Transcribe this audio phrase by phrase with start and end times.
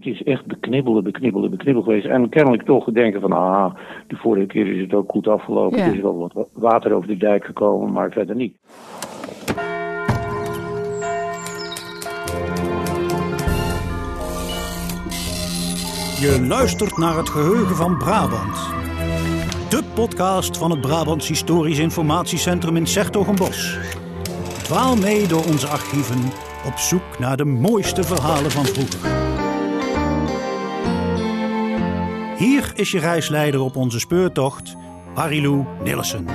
[0.00, 2.06] Het is echt beknibbelen, beknibbelen, beknibbelen geweest.
[2.06, 3.74] En kennelijk toch denken van, ah,
[4.06, 5.78] de vorige keer is het ook goed afgelopen.
[5.78, 5.84] Ja.
[5.84, 8.56] Er is wel wat water over de dijk gekomen, maar verder niet.
[16.20, 18.56] Je luistert naar het geheugen van Brabant.
[19.68, 23.78] De podcast van het Brabants Historisch Informatiecentrum in Sertogenbos.
[24.62, 26.20] Dwaal mee door onze archieven
[26.66, 29.19] op zoek naar de mooiste verhalen van vroeger.
[32.80, 34.76] Is je reisleider op onze speurtocht,
[35.14, 36.26] Marilou Nillissen.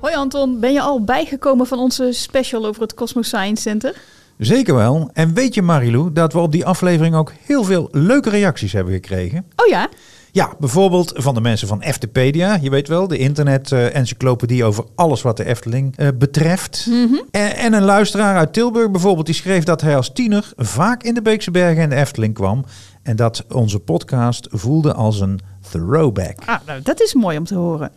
[0.00, 3.94] Hoi Anton, ben je al bijgekomen van onze special over het Cosmos Science Center?
[4.38, 5.10] Zeker wel.
[5.12, 8.92] En weet je Marilou, dat we op die aflevering ook heel veel leuke reacties hebben
[8.92, 9.46] gekregen?
[9.56, 9.88] Oh ja?
[10.32, 12.58] Ja, bijvoorbeeld van de mensen van Eftepedia.
[12.60, 16.88] Je weet wel, de internet-encyclopedie over alles wat de Efteling eh, betreft.
[17.30, 21.14] en, en een luisteraar uit Tilburg bijvoorbeeld, die schreef dat hij als tiener vaak in
[21.14, 22.64] de Beekse Bergen en de Efteling kwam.
[23.06, 25.40] En dat onze podcast voelde als een
[25.70, 26.36] throwback.
[26.46, 27.92] Ah, nou, dat is mooi om te horen.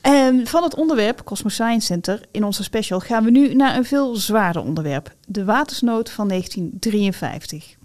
[0.00, 3.84] En van het onderwerp Cosmos Science Center in onze special gaan we nu naar een
[3.84, 5.14] veel zwaarder onderwerp.
[5.26, 7.76] De watersnood van 1953.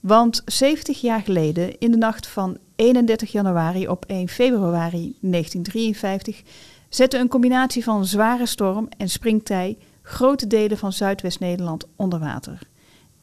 [0.00, 6.42] Want 70 jaar geleden, in de nacht van 31 januari op 1 februari 1953,
[6.88, 12.58] zette een combinatie van zware storm en springtij grote delen van Zuidwest-Nederland onder water.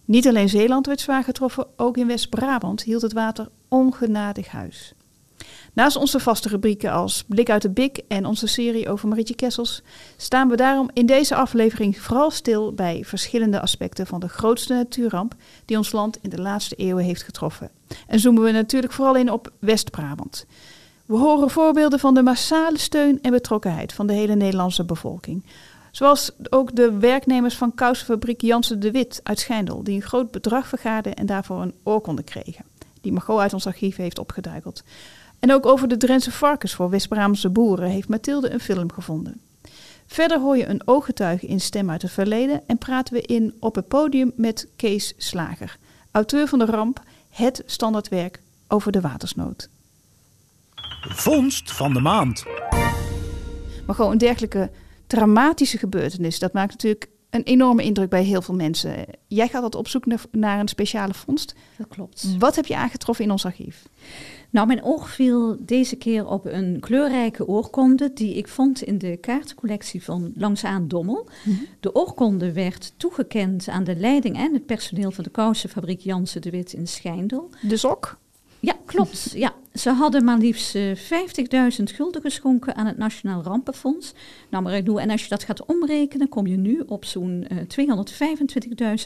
[0.05, 4.93] Niet alleen Zeeland werd zwaar getroffen, ook in West-Brabant hield het water ongenadig huis.
[5.73, 9.81] Naast onze vaste rubrieken als Blik uit de Bik en onze serie over Marietje Kessels,
[10.17, 15.35] staan we daarom in deze aflevering vooral stil bij verschillende aspecten van de grootste natuurramp
[15.65, 17.69] die ons land in de laatste eeuwen heeft getroffen.
[18.07, 20.45] En zoomen we natuurlijk vooral in op West-Brabant.
[21.05, 25.45] We horen voorbeelden van de massale steun en betrokkenheid van de hele Nederlandse bevolking.
[25.91, 30.67] Zoals ook de werknemers van kousenfabriek Jansen de Wit uit Schijndel, die een groot bedrag
[30.67, 32.65] vergaarden en daarvoor een oorkonde kregen.
[33.01, 34.83] Die Margot uit ons archief heeft opgeduikeld.
[35.39, 39.41] En ook over de Drentse varkens voor West-Brabantse boeren heeft Mathilde een film gevonden.
[40.07, 43.75] Verder hoor je een ooggetuige in Stem uit het Verleden en praten we in Op
[43.75, 45.77] het Podium met Kees Slager,
[46.11, 49.69] auteur van de ramp Het Standaardwerk over de watersnood.
[51.01, 52.45] Vondst van de maand.
[53.85, 54.71] Maar gewoon een dergelijke
[55.11, 59.05] dramatische gebeurtenis, dat maakt natuurlijk een enorme indruk bij heel veel mensen.
[59.27, 61.55] Jij gaat dat op zoek naar- een speciale vondst.
[61.77, 62.35] Dat klopt.
[62.39, 63.85] Wat heb je aangetroffen in ons archief?
[64.49, 69.17] Nou, mijn oog viel deze keer op een kleurrijke oorkonde die ik vond in de
[69.17, 71.27] kaartencollectie van Langsaan Dommel.
[71.79, 76.49] De oorkonde werd toegekend aan de leiding en het personeel van de kousenfabriek Jansen de
[76.49, 77.49] Wit in Schijndel.
[77.61, 78.17] De sok?
[78.59, 79.31] Ja, klopt.
[79.33, 79.53] Ja.
[79.73, 84.13] Ze hadden maar liefst eh, 50.000 gulden geschonken aan het Nationaal Rampenfonds.
[84.49, 87.45] Nou, maar ik doe, en als je dat gaat omrekenen, kom je nu op zo'n
[87.47, 87.57] eh,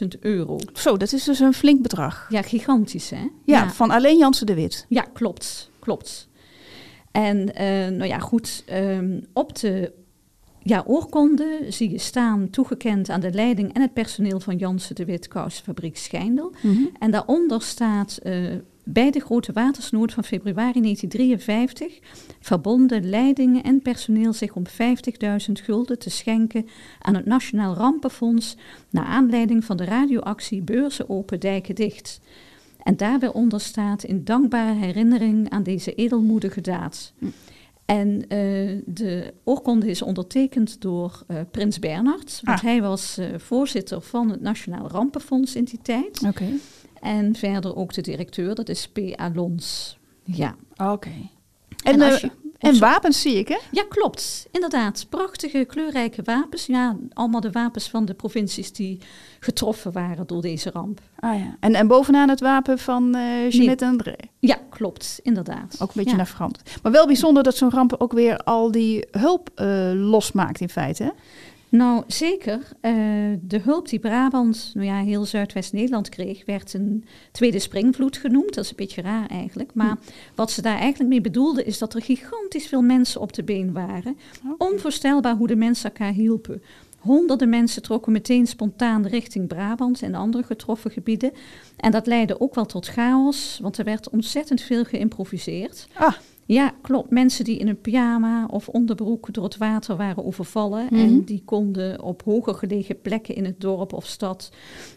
[0.02, 0.58] 225.000 euro.
[0.72, 2.26] Zo, dat is dus een flink bedrag.
[2.28, 3.28] Ja, gigantisch, hè?
[3.44, 4.86] Ja, van alleen Jansen de Wit.
[4.88, 6.28] Ja, klopt, klopt.
[7.10, 9.92] En eh, nou ja, goed, ehm, op de
[10.62, 15.04] ja, oorkonde zie je staan toegekend aan de leiding en het personeel van Jansen de
[15.04, 16.52] Wit Kousenfabriek Schijndel.
[16.98, 18.34] En daaronder staat eh,
[18.88, 21.98] bij de grote watersnood van februari 1953
[22.40, 26.66] verbonden leidingen en personeel zich om 50.000 gulden te schenken
[27.00, 28.56] aan het Nationaal Rampenfonds
[28.90, 32.20] naar aanleiding van de radioactie Beurzen Open Dijken Dicht.
[32.82, 37.12] En daarbij onder staat in dankbare herinnering aan deze edelmoedige daad.
[37.84, 38.38] En eh,
[38.84, 42.64] de oorkonde is ondertekend door eh, Prins Bernhard, want Ah.
[42.64, 46.22] hij was eh, voorzitter van het Nationaal Rampenfonds in die tijd.
[46.26, 46.46] Oké.
[47.00, 48.98] En verder ook de directeur, dat is P.
[49.14, 49.98] Alons.
[50.24, 50.54] Ja.
[50.76, 51.10] Oké.
[51.84, 53.58] En En, eh, je- en wapens zie ik, hè?
[53.70, 54.46] ja, klopt.
[54.52, 55.06] Inderdaad.
[55.08, 56.66] Prachtige, kleurrijke wapens.
[56.66, 58.98] Ja, allemaal de wapens van de provincies die
[59.40, 61.00] getroffen waren door deze ramp.
[61.18, 61.56] Ah ja.
[61.60, 64.14] En, en bovenaan het wapen van eh Jeanette André.
[64.38, 65.20] Ja, klopt.
[65.22, 65.76] Inderdaad.
[65.80, 66.16] Ook een beetje ja.
[66.16, 66.76] naar veranderd.
[66.82, 71.02] Maar wel bijzonder dat zo'n ramp ook weer al die hulp eh, losmaakt in feite.
[71.02, 71.10] Hè?
[71.76, 72.60] Nou, zeker.
[72.80, 72.92] Eh,
[73.40, 78.54] de hulp die Brabant, nou ja, heel Zuidwest-Nederland kreeg, werd een tweede springvloed genoemd.
[78.54, 79.74] Dat is een beetje raar eigenlijk.
[79.74, 79.98] Maar
[80.34, 83.72] wat ze daar eigenlijk mee bedoelden, is dat er gigantisch veel mensen op de been
[83.72, 84.16] waren.
[84.58, 86.62] Onvoorstelbaar hoe de mensen elkaar hielpen.
[86.98, 91.32] Honderden mensen trokken meteen spontaan richting Brabant en andere getroffen gebieden.
[91.76, 95.88] En dat leidde ook wel tot chaos, want er werd ontzettend veel geïmproviseerd.
[95.94, 96.14] Ah,
[96.46, 97.10] Ja, klopt.
[97.10, 100.86] Mensen die in een pyjama of onderbroek door het water waren overvallen.
[100.90, 101.00] Mhm.
[101.00, 104.50] En die konden op hoger gelegen plekken in het dorp of stad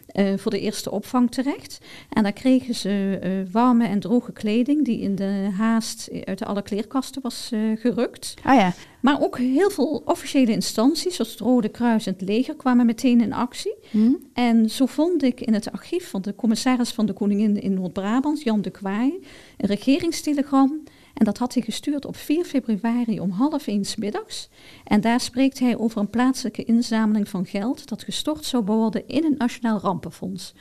[0.06, 1.80] eh, voor de eerste opvang terecht.
[2.08, 6.62] En daar kregen ze eh, warme en droge kleding die in de haast uit alle
[6.62, 8.34] kleerkasten was eh, gerukt.
[8.44, 8.72] Ah ja.
[9.00, 13.20] Maar ook heel veel officiële instanties, zoals het Rode Kruis en het leger, kwamen meteen
[13.20, 13.74] in actie.
[13.90, 14.12] Hm?
[14.32, 18.42] En zo vond ik in het archief van de commissaris van de Koningin in Noord-Brabant,
[18.42, 19.12] Jan de Kwaai,
[19.56, 20.82] een regeringstelegram.
[21.20, 24.48] En dat had hij gestuurd op 4 februari om half één middags.
[24.84, 29.24] En daar spreekt hij over een plaatselijke inzameling van geld dat gestort zou worden in
[29.24, 30.54] het Nationaal Rampenfonds.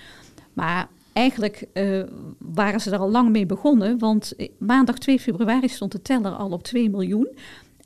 [0.54, 2.04] Maar eigenlijk eh,
[2.38, 6.32] waren ze er al lang mee begonnen, want eh, maandag 2 februari stond de teller
[6.32, 7.38] al op 2 miljoen.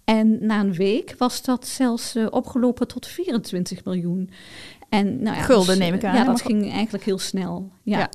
[0.03, 4.29] En na een week was dat zelfs eh, opgelopen tot 24 miljoen.
[4.89, 7.71] En, nou ja, Gulden, dus, neem ik aan, Ja, dat ging eigenlijk heel snel.
[7.83, 8.09] Ja, Ja.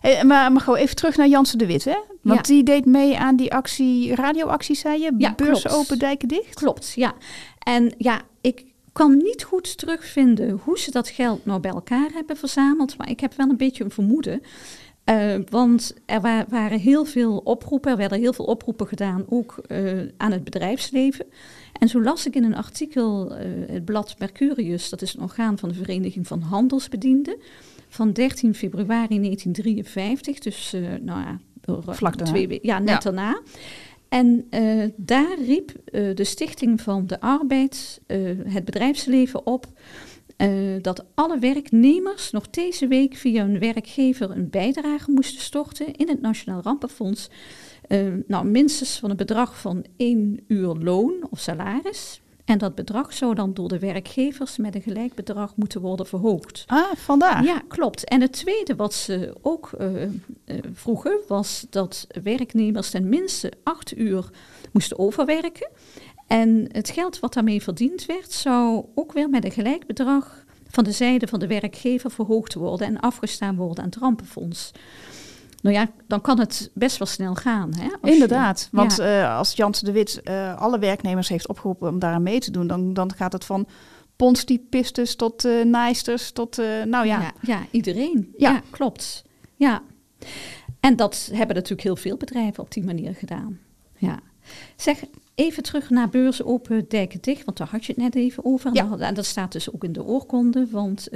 [0.00, 1.96] Hey, maar, maar gewoon even terug naar Jansen de Wit, hè?
[2.22, 2.54] Want Ja.
[2.54, 5.14] die deed mee aan die actie, radioactie, zei je?
[5.18, 5.84] Ja, Beurzen klopt.
[5.84, 6.54] open, dijken dicht?
[6.54, 6.92] klopt.
[6.96, 7.14] Ja.
[7.58, 12.36] En ja, ik kan niet goed terugvinden hoe ze dat geld nou bij elkaar hebben
[12.36, 12.96] verzameld.
[12.96, 14.42] Maar ik heb wel een beetje een vermoeden.
[15.04, 19.58] Eh, want er wa- waren heel veel oproepen, er werden heel veel oproepen gedaan, ook
[19.66, 21.26] eh, aan het bedrijfsleven.
[21.72, 25.58] En zo las ik in een artikel, eh, het blad Mercurius, dat is een orgaan
[25.58, 27.36] van de Vereniging van Handelsbedienden,
[27.98, 31.40] van 13 februari 1953, dus eh, nou ja,
[31.86, 32.98] Vlak twee weken, ja, net Ja.
[32.98, 33.42] daarna.
[34.08, 38.00] En eh, daar riep eh, de Stichting van de Arbeid
[38.44, 39.66] het bedrijfsleven op
[40.80, 46.20] dat alle werknemers nog deze week via hun werkgever een bijdrage moesten storten in het
[46.20, 47.30] Nationaal Rampenfonds.
[48.26, 52.20] Nou, minstens van een bedrag van één uur loon of salaris.
[52.48, 56.64] En dat bedrag zou dan door de werkgevers met een gelijk bedrag moeten worden verhoogd.
[56.66, 57.44] Ah, vandaar.
[57.44, 58.04] Ja, klopt.
[58.04, 59.88] En het tweede wat ze ook eh,
[60.72, 64.30] vroegen was dat werknemers ten minste acht uur
[64.72, 65.68] moesten overwerken.
[66.26, 70.84] En het geld wat daarmee verdiend werd, zou ook weer met een gelijk bedrag van
[70.84, 74.70] de zijde van de werkgever verhoogd worden en afgestaan worden aan het rampenfonds.
[75.62, 77.74] Nou ja, dan kan het best wel snel gaan.
[77.74, 77.84] Hè?
[77.84, 79.20] Je- Inderdaad, want Ja.
[79.30, 82.66] eh, als Jansen de Wit eh, alle werknemers heeft opgeroepen om daaraan mee te doen,
[82.66, 83.66] dan, dan gaat het van
[84.16, 88.34] ponstypistes tot eh naaisters tot, nou ja, Ja, ja, iedereen.
[88.36, 88.50] Ja.
[88.50, 88.62] Ja.
[88.70, 89.24] klopt.
[89.56, 89.82] Ja.
[90.80, 93.58] En dat hebben natuurlijk heel veel bedrijven op die manier gedaan.
[93.96, 94.18] Ja.
[94.76, 95.02] Zeg,
[95.34, 98.70] even terug naar beurzen open, dijken dicht, want daar had je het net even over.
[98.74, 98.82] Ja.
[98.82, 101.08] En dat- dat staat dus ook in de oorkonde, want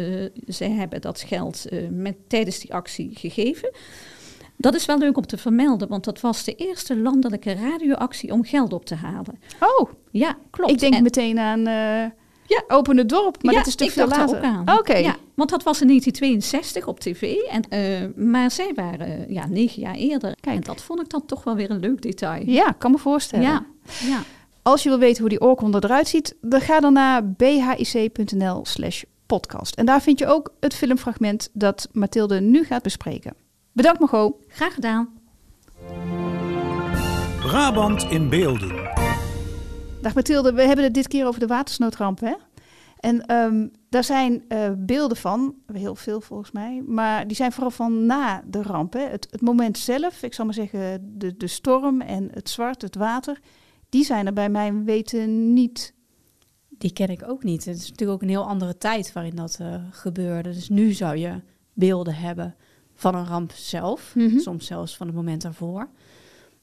[0.47, 3.71] zij hebben dat geld met, tijdens die actie gegeven.
[4.57, 8.45] Dat is wel leuk om te vermelden, want dat was de eerste landelijke radioactie om
[8.45, 9.39] geld op te halen.
[9.61, 10.71] Oh, Ja, klopt.
[10.73, 12.11] ik denk En- meteen aan eh
[12.47, 12.63] Ja.
[12.69, 14.37] Open het Dorp, maar ja, dat is natuurlijk veel later.
[14.39, 14.79] ook aan.
[14.79, 17.35] Oké, Ja, want dat was in 1962 op tv.
[17.37, 20.35] En, eh, maar zij waren eh, ja, negen jaar eerder.
[20.41, 20.57] Kijk.
[20.57, 22.43] En dat vond ik dan toch wel weer een leuk detail.
[22.47, 23.45] ja, kan me voorstellen.
[23.47, 23.65] ja.
[24.07, 24.23] ja.
[24.63, 29.03] Als je wil weten hoe die oorkonde eruit ziet, dan ga dan naar bhic.nl slash
[29.27, 29.75] podcast.
[29.75, 33.35] En daar vind je ook het filmfragment dat Mathilde nu gaat bespreken.
[33.75, 34.35] Bedankt Margot.
[34.49, 35.09] Graag gedaan.
[37.41, 38.91] Brabant in beelden.
[40.03, 42.21] Dag Mathilde, we hebben het dit keer over de watersnoodramp.
[42.21, 42.35] Hè?
[42.99, 47.71] En ehm, daar zijn eh, beelden van, heel veel volgens mij, maar die zijn vooral
[47.71, 48.93] van na de ramp.
[48.93, 49.01] Hè?
[49.01, 52.97] Het, het moment zelf, ik zal maar zeggen, de, de storm en het zwart, het
[52.97, 53.39] water,
[53.89, 55.95] die zijn er bij mijn weten niet.
[56.69, 57.65] Die ken ik ook niet.
[57.65, 60.53] Het is natuurlijk ook een heel andere tijd waarin dat eh, gebeurde.
[60.53, 61.41] Dus nu zou je
[61.73, 62.57] beelden hebben
[63.03, 64.39] van een ramp zelf, Mhm.
[64.39, 65.89] soms zelfs van het moment daarvoor.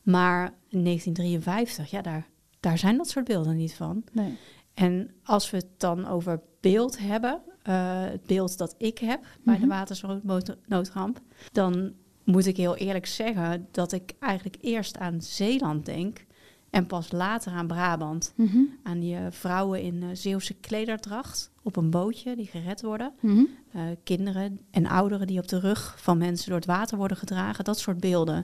[0.01, 2.27] Maar in 1953, ja, daar,
[2.59, 4.03] daar zijn dat soort beelden niet van.
[4.11, 4.37] Nee.
[4.73, 9.53] En als we het dan over beeld hebben, eh, het beeld dat ik heb bij
[9.53, 9.61] Mhm.
[9.63, 11.19] de watersnoodramp,
[11.51, 11.93] dan
[12.23, 16.25] moet ik heel eerlijk zeggen dat ik eigenlijk eerst aan Zeeland denk
[16.69, 18.33] en pas later aan Brabant.
[18.35, 18.57] Mhm.
[18.83, 23.13] Aan die eh, vrouwen in eh, Zeeuwse klederdracht op een bootje die gered worden.
[23.19, 23.43] Mhm.
[23.71, 27.63] Eh, kinderen en ouderen die op de rug van mensen door het water worden gedragen.
[27.63, 28.41] Dat soort beelden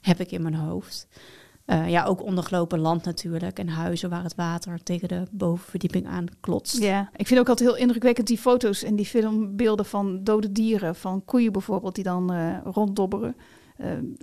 [0.00, 1.08] heb ik in mijn hoofd.
[1.64, 3.58] Eh, ja, ook ondergelopen land natuurlijk.
[3.58, 6.82] En huizen waar het water tegen de bovenverdieping aan klotst.
[6.82, 10.94] Ja, ik vind ook altijd heel indrukwekkend die foto's en die filmbeelden van dode dieren,
[10.94, 13.36] van koeien bijvoorbeeld, die dan eh, ronddobberen.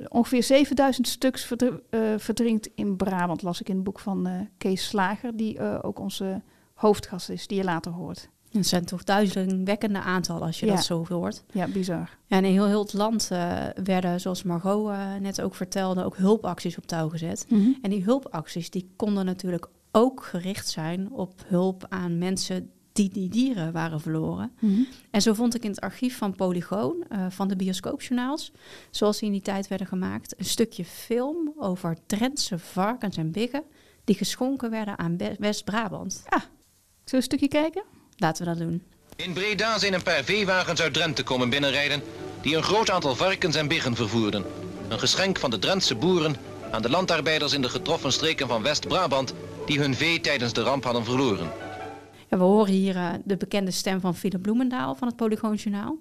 [0.08, 5.38] Ongeveer 7000 stuks verdr- verdrinkt in Brabant, las ik in het boek van Kees Slager,
[5.38, 6.42] die ook onze
[6.74, 8.30] hoofdgast is, die je later hoort.
[8.58, 10.76] Het zijn toch duizelingwekkende aantallen als je Ja.
[10.76, 11.44] dat zoveel hoort.
[11.52, 12.10] Ja, bizar.
[12.28, 16.18] En in heel, heel het land eh, werden, zoals Margot eh, net ook vertelde, ook
[16.18, 17.46] hulpacties op touw gezet.
[17.50, 17.70] Mhm.
[17.82, 23.30] En die hulpacties die konden natuurlijk ook gericht zijn op hulp aan mensen die die
[23.30, 24.52] dieren waren verloren.
[25.12, 28.52] En zo vond ik in het archief van Polygoon, eh, van de bioscoopjournaals,
[28.90, 33.64] zoals die in die tijd werden gemaakt, een stukje film over Drentse varkens en biggen
[34.04, 36.14] die geschonken werden aan West-Brabant.
[36.14, 36.42] Zullen
[37.06, 37.84] we een stukje kijken?
[38.18, 38.84] Laten we dat doen.
[39.16, 42.02] In Breda zijn een paar veewagens uit Drenthe komen binnenrijden
[42.42, 44.46] die een groot aantal varkens en biggen vervoerden.
[44.88, 46.36] Een geschenk van de Drentse boeren
[46.72, 49.34] aan de landarbeiders in de getroffen streken van West-Brabant
[49.66, 51.52] die hun vee tijdens de ramp hadden verloren.
[52.30, 55.98] Ja, we horen hier eh, de bekende stem van Philip Bloemendaal van het Polygoonjournaal.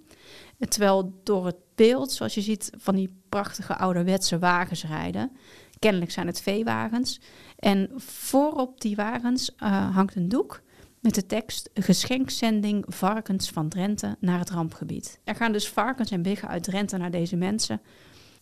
[0.58, 5.36] Eh, Terwijl door het beeld, zoals je ziet, van die prachtige ouderwetse wagens rijden.
[5.78, 7.20] Kennelijk zijn het veewagens.
[7.58, 10.62] En voorop die wagens eh, hangt een doek
[11.04, 15.20] met de tekst geschenkszending varkens van Drenthe naar het rampgebied.
[15.24, 17.80] Er gaan dus varkens en biggen uit Drenthe naar deze mensen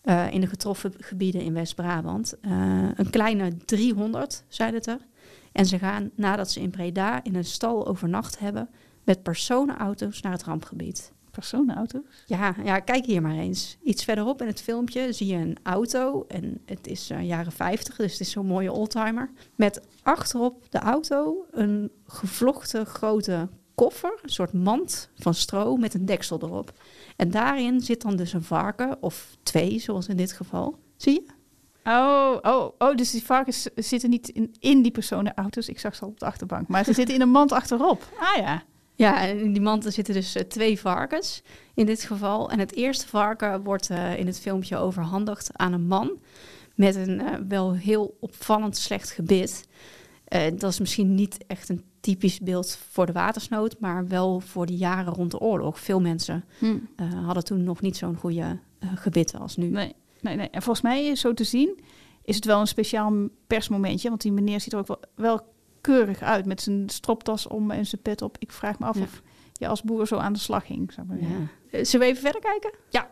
[0.01, 2.39] eh, in de getroffen gebieden in West-Brabant.
[2.41, 2.51] Eh,
[2.95, 4.99] een kleine 300 zijn het er.
[5.51, 8.69] En ze gaan nadat ze in Breda in een stal overnacht hebben
[9.03, 11.11] met personenauto's naar het rampgebied.
[11.33, 12.23] Personenauto's?
[12.25, 13.77] Ja, ja, kijk hier maar eens.
[13.83, 16.25] Iets verderop in het filmpje zie je een auto.
[16.27, 19.31] En het is eh, jaren 50, dus het is zo'n mooie oldtimer.
[19.55, 24.19] Met achterop de auto een gevlochten grote koffer.
[24.21, 26.71] Een soort mand van stro met een deksel erop.
[27.15, 30.77] En daarin zit dan dus een varken, of twee zoals in dit geval.
[30.97, 31.31] Zie je?
[31.83, 35.67] Oh, oh, oh, dus die varkens zitten niet in, in die personenauto's.
[35.67, 36.67] Ik zag ze al op de achterbank.
[36.67, 38.07] Maar ze zitten in een mand achterop.
[38.19, 38.63] Ah ja.
[38.95, 41.41] Ja, en in die mand zitten dus eh, twee varkens
[41.73, 42.49] in dit geval.
[42.49, 46.11] En het eerste varken wordt eh, in het filmpje overhandigd aan een man
[46.75, 49.67] met een eh, wel heel opvallend slecht gebit.
[50.55, 54.75] Dat is misschien niet echt een typisch beeld voor de watersnood, maar wel voor de
[54.75, 55.79] jaren rond de oorlog.
[55.79, 56.77] Veel mensen Hm.
[56.95, 58.59] eh, hadden toen nog niet zo'n goede
[58.95, 59.67] gebitten als nu.
[59.67, 60.49] Nee, nee, nee.
[60.49, 61.79] En volgens mij, zo te zien,
[62.23, 63.13] is het wel een speciaal
[63.47, 64.09] persmomentje.
[64.09, 65.41] Want die meneer ziet er ook wel, wel
[65.83, 68.35] keurig uit met zijn stroptas om en zijn pet op.
[68.39, 69.01] Ik vraag me af Ja.
[69.03, 69.21] of
[69.53, 70.91] je als boer zo aan de slag ging.
[70.93, 71.49] Zou ik maar zeggen.
[71.71, 71.77] Ja.
[71.77, 72.71] Eh, Zullen we even verder kijken?
[72.89, 73.09] Ja.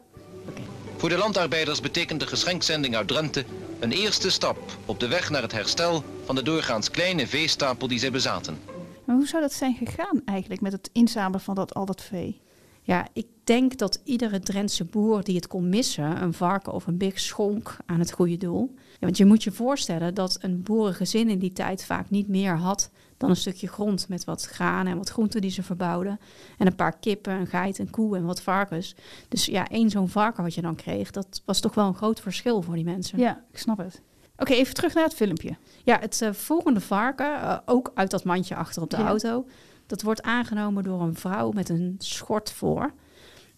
[0.98, 3.46] Voor de landarbeiders betekent de geschenkszending uit Drenthe
[3.80, 8.00] een eerste stap op de weg naar het herstel van de doorgaans kleine veestapel die
[8.00, 8.60] zij bezaten.
[9.06, 12.42] Maar hoe zou dat zijn gegaan eigenlijk met het inzamelen van dat, al dat vee?
[12.84, 16.98] Ja, ik denk dat iedere Drentse boer die het kon missen, een varken of een
[16.98, 18.74] big schonk aan het goede doel.
[18.78, 22.58] Ja, want je moet je voorstellen dat een boerengezin in die tijd vaak niet meer
[22.58, 26.20] had dan een stukje grond met wat graan en wat groenten die ze verbouwden.
[26.58, 28.96] En een paar kippen, een geit, een koe en wat varkens.
[29.28, 32.20] Dus ja, één zo'n varken wat je dan kreeg, dat was toch wel een groot
[32.20, 33.20] verschil voor die mensen.
[33.20, 34.02] Ja, ik snap het.
[34.38, 35.56] Oké, even terug naar het filmpje.
[35.84, 39.08] Ja, het eh, volgende varken, eh, ook uit dat mandje achter op de Ja.
[39.08, 39.46] auto,
[39.92, 42.94] dat wordt aangenomen door een vrouw met een schort voor.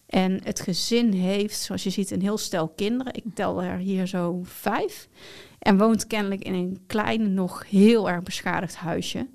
[0.06, 3.14] En het gezin heeft, zoals je ziet, een heel stel kinderen.
[3.14, 5.08] Ik tel er hier zo vijf.
[5.58, 9.28] En woont kennelijk in een klein, nog heel erg beschadigd huisje.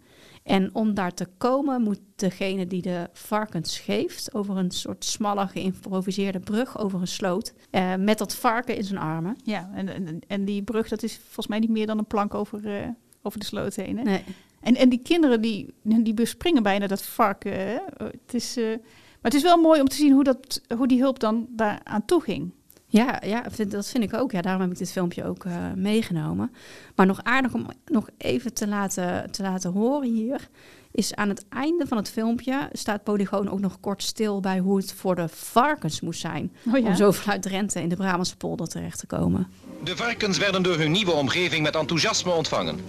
[0.44, 5.48] En om daar te komen moet degene die de varkens geeft over een soort smalle
[5.48, 7.54] geïmproviseerde brug over een sloot.
[7.70, 9.38] eh, met dat varken in zijn armen.
[9.44, 12.34] Ja, en, en, en die brug, dat is volgens mij niet meer dan een plank
[12.34, 12.88] over, eh,
[13.22, 13.98] over de sloot heen.
[13.98, 14.04] Hè?
[14.04, 14.24] Nee.
[14.62, 17.54] En, en die kinderen, die, die bespringen bijna dat varken.
[17.54, 17.78] Hè?
[17.98, 21.00] Het is, eh, maar het is wel mooi om te zien hoe, dat, hoe die
[21.00, 22.52] hulp dan daar aan toe ging.
[22.92, 24.32] Ja, ja, vind- dat vind ik ook.
[24.32, 26.52] Ja, daarom heb ik dit filmpje ook eh, meegenomen.
[26.96, 30.50] Maar nog aardig om nog even te laten, te laten horen hier...
[30.92, 34.40] is aan het einde van het filmpje staat Polygoon ook nog kort stil...
[34.40, 36.52] bij hoe het voor de varkens moest zijn...
[36.68, 36.88] Oh ja?
[36.88, 39.48] om zo vanuit Drenthe in de Brabantse polder terecht te komen.
[39.84, 42.80] De varkens werden door hun nieuwe omgeving met enthousiasme ontvangen.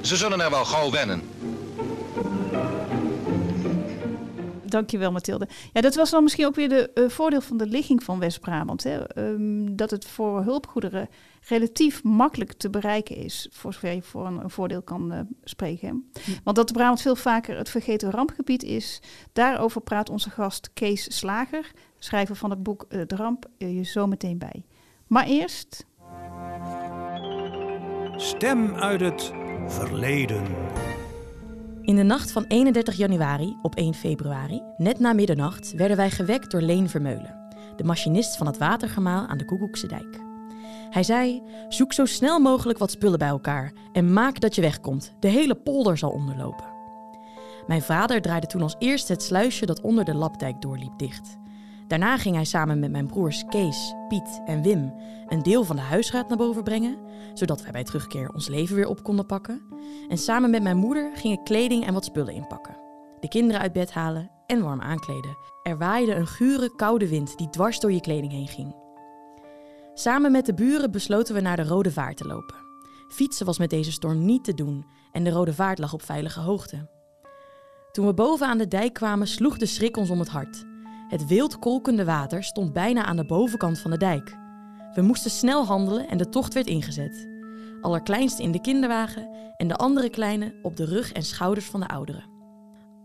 [0.00, 1.22] Ze zullen er wel gauw wennen.
[4.68, 5.48] Dankjewel, Mathilde.
[5.72, 8.82] Ja, dat was dan misschien ook weer de eh, voordeel van de ligging van West-Brabant.
[8.82, 9.06] hè.
[9.06, 11.08] Ehm, dat het voor hulpgoederen
[11.48, 13.48] relatief makkelijk te bereiken is.
[13.50, 16.10] Voor zover je voor een, een voordeel kan eh, spreken.
[16.44, 19.00] Want dat de Brabant veel vaker het vergeten rampgebied is.
[19.32, 24.06] Daarover praat onze gast Kees Slager, schrijver van het boek eh, De Ramp, je zo
[24.06, 24.64] meteen bij.
[25.06, 25.86] Maar eerst...
[28.16, 29.32] Stem uit het
[29.70, 30.42] verleden.
[31.82, 36.50] In de nacht van 31 januari op 1 februari, net na middernacht, werden wij gewekt
[36.50, 37.34] door Leen Vermeulen,
[37.76, 40.20] de machinist van het watergemaal aan de Koekoekse dijk.
[40.90, 45.14] Hij zei: Zoek zo snel mogelijk wat spullen bij elkaar en maak dat je wegkomt.
[45.20, 46.76] De hele polder zal onderlopen.
[47.66, 51.36] Mijn vader draaide toen als eerste het sluisje dat onder de lapdijk doorliep dicht.
[51.88, 54.92] Daarna ging hij samen met mijn broers Kees, Piet en Wim
[55.26, 56.98] een deel van de huisraad naar boven brengen,
[57.34, 59.62] zodat wij bij terugkeer ons leven weer op konden pakken.
[60.08, 62.76] En samen met mijn moeder ging ik kleding en wat spullen inpakken.
[63.20, 65.36] De kinderen uit bed halen en warm aankleden.
[65.62, 68.74] Er waaide een gure, koude wind die dwars door je kleding heen ging.
[69.94, 72.56] Samen met de buren besloten we naar de Rode Vaart te lopen.
[73.08, 76.40] Fietsen was met deze storm niet te doen en de Rode Vaart lag op veilige
[76.40, 76.88] hoogte.
[77.92, 80.67] Toen we boven aan de dijk kwamen, sloeg de schrik ons om het hart.
[81.08, 84.36] Het wild kolkende water stond bijna aan de bovenkant van de dijk.
[84.94, 87.28] We moesten snel handelen en de tocht werd ingezet.
[87.80, 91.88] Allerkleinste in de kinderwagen en de andere kleine op de rug en schouders van de
[91.88, 92.24] ouderen.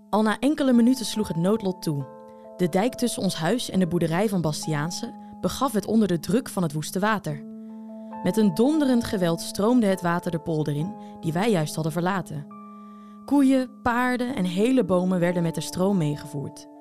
[0.10, 2.06] Al na enkele minuten sloeg het noodlot toe.
[2.58, 6.50] De dijk tussen ons huis en de boerderij van Bastiaanse begaf het onder de druk
[6.50, 7.44] van het woeste water.
[8.24, 12.46] Met een donderend geweld stroomde het water de polder in, die wij juist hadden verlaten.
[13.26, 16.72] Koeien, paarden en hele bomen werden met de stroom meegevoerd.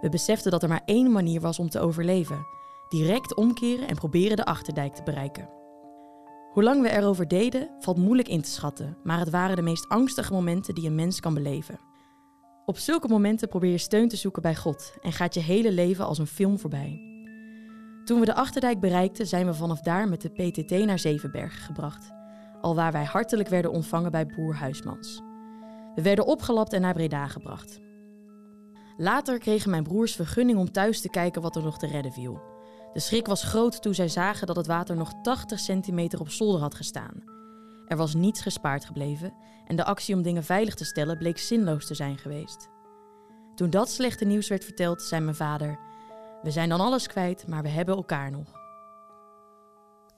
[0.00, 2.46] We beseften dat er maar één manier was om te overleven:
[2.88, 5.48] direct omkeren en proberen de achterdijk te bereiken.
[6.52, 9.88] Hoe lang we erover deden, valt moeilijk in te schatten, maar het waren de meest
[9.88, 11.78] angstige momenten die een mens kan beleven.
[12.64, 16.06] Op zulke momenten probeer je steun te zoeken bij God en gaat je hele leven
[16.06, 17.00] als een film voorbij.
[18.04, 22.10] Toen we de Achterdijk bereikten, zijn we vanaf daar met de PTT naar Zevenbergen gebracht,
[22.60, 25.20] alwaar wij hartelijk werden ontvangen bij Boer Huismans.
[25.94, 27.89] We werden opgelapt en naar Breda gebracht.
[29.00, 32.40] Later kregen mijn broers vergunning om thuis te kijken wat er nog te redden viel.
[32.92, 36.60] De schrik was groot toen zij zagen dat het water nog 80 centimeter op zolder
[36.60, 37.22] had gestaan.
[37.86, 39.32] Er was niets gespaard gebleven
[39.66, 42.68] en de actie om dingen veilig te stellen bleek zinloos te zijn geweest.
[43.54, 45.78] Toen dat slechte nieuws werd verteld, zei mijn vader:
[46.42, 48.52] We zijn dan alles kwijt, maar we hebben elkaar nog.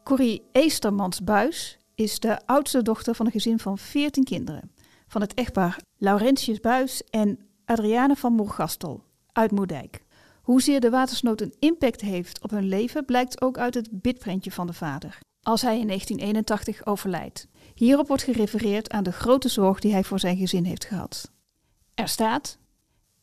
[0.04, 4.72] Corrie Eestermans-Buis is de oudste dochter van een gezin van 14 kinderen.
[5.06, 10.04] Van het echtpaar Laurentius Buis en Adriane van Moergastel uit Moerdijk.
[10.42, 14.66] Hoezeer de watersnood een impact heeft op hun leven blijkt ook uit het bidprentje van
[14.66, 17.48] de vader, als hij in 1981 overlijdt.
[17.74, 21.30] Hierop wordt gerefereerd aan de grote zorg die hij voor zijn gezin heeft gehad.
[21.94, 22.58] Er staat: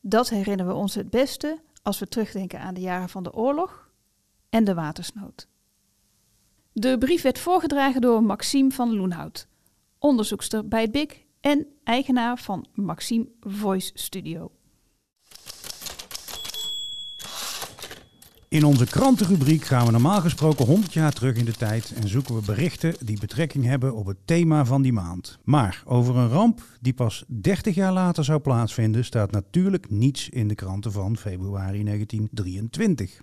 [0.02, 3.90] Dat herinneren we ons het beste als we terugdenken aan de jaren van de oorlog
[4.50, 5.48] en de watersnood.
[6.72, 9.48] De brief werd voorgedragen door Maxime van Loenhout,
[10.00, 14.52] onderzoekster bij het BIC en eigenaar van Maxime Voice Studio.
[18.50, 22.36] In onze krantenrubriek gaan we normaal gesproken 100 jaar terug in de tijd en zoeken
[22.36, 25.40] we berichten die betrekking hebben op het thema van die maand.
[25.44, 30.48] Maar over een ramp die pas 30 jaar later zou plaatsvinden, staat natuurlijk niets in
[30.48, 33.22] de kranten van februari 1923.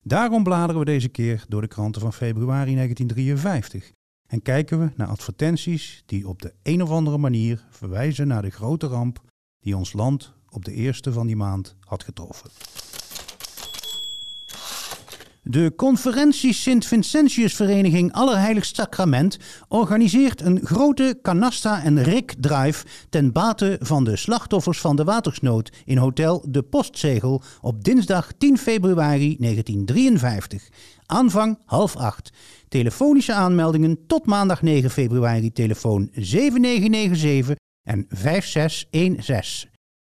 [0.00, 3.92] Daarom bladeren we deze keer door de kranten van februari 1953
[4.34, 8.50] en kijken we naar advertenties die op de een of andere manier verwijzen naar de
[8.50, 9.20] grote ramp
[9.60, 12.50] die ons land op de eerste van die maand had getroffen.
[15.46, 19.38] De conferentie Sint-Vincentiusvereniging Allerheiligst Sacrament
[19.68, 25.96] organiseert een grote canasta- en rik-drive ten bate van de slachtoffers van de watersnood in
[25.96, 30.68] Hotel De Postzegel op dinsdag 10 februari 1953.
[31.06, 32.32] Aanvang half acht.
[32.68, 39.70] Telefonische aanmeldingen tot maandag 9 februari telefoon 7997 en 5616.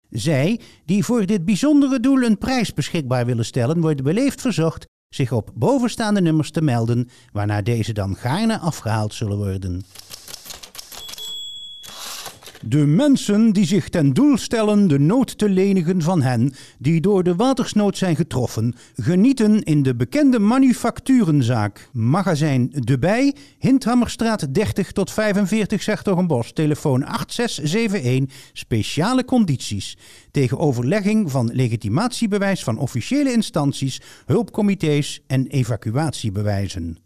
[0.10, 5.32] Zij die voor dit bijzondere doel een prijs beschikbaar willen stellen, worden beleefd verzocht zich
[5.32, 9.84] op bovenstaande nummers te melden, waarna deze dan gaarne afgehaald zullen worden.
[12.70, 17.24] De mensen die zich ten doel stellen de nood te lenigen van hen die door
[17.24, 25.12] de watersnood zijn getroffen, genieten in de bekende manufacturenzaak Magazijn De Bij, Hinthammerstraat 30 tot
[25.12, 29.98] 45 Zertogenbos, telefoon 8671, speciale condities.
[30.32, 36.98] Tegen overlegging van legitimatiebewijs van officiële instanties, hulpcomité's en evacuatiebewijzen.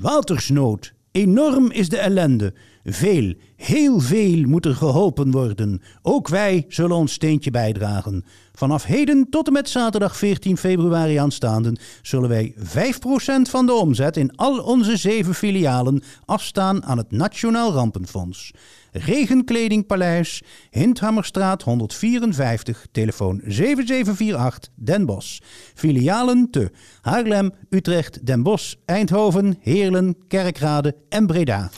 [0.00, 0.93] Watersnood.
[1.16, 2.54] Enorm is de ellende.
[2.86, 5.82] Veel, heel veel moet er geholpen worden.
[6.02, 8.24] Ook wij zullen ons steentje bijdragen.
[8.52, 12.60] Vanaf heden tot en met zaterdag 14 februari aanstaande zullen wij 5%
[13.50, 18.52] van de omzet in al onze zeven filialen afstaan aan het Nationaal Rampenfonds.
[18.92, 25.38] Regenkledingpaleis, Hinthammerstraat 154, telefoon 7748 Den Bosch.
[25.74, 26.70] Filialen te
[27.00, 31.70] Haarlem, Utrecht, Den Bosch, Eindhoven, Heerlen, Kerkrade en Breda.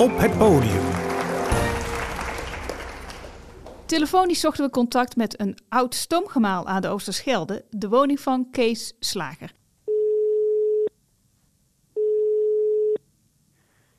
[0.00, 0.82] Op het podium.
[3.86, 8.94] Telefonisch zochten we contact met een oud stoomgemaal aan de Oosterschelde, de woning van Kees
[8.98, 9.52] Slager.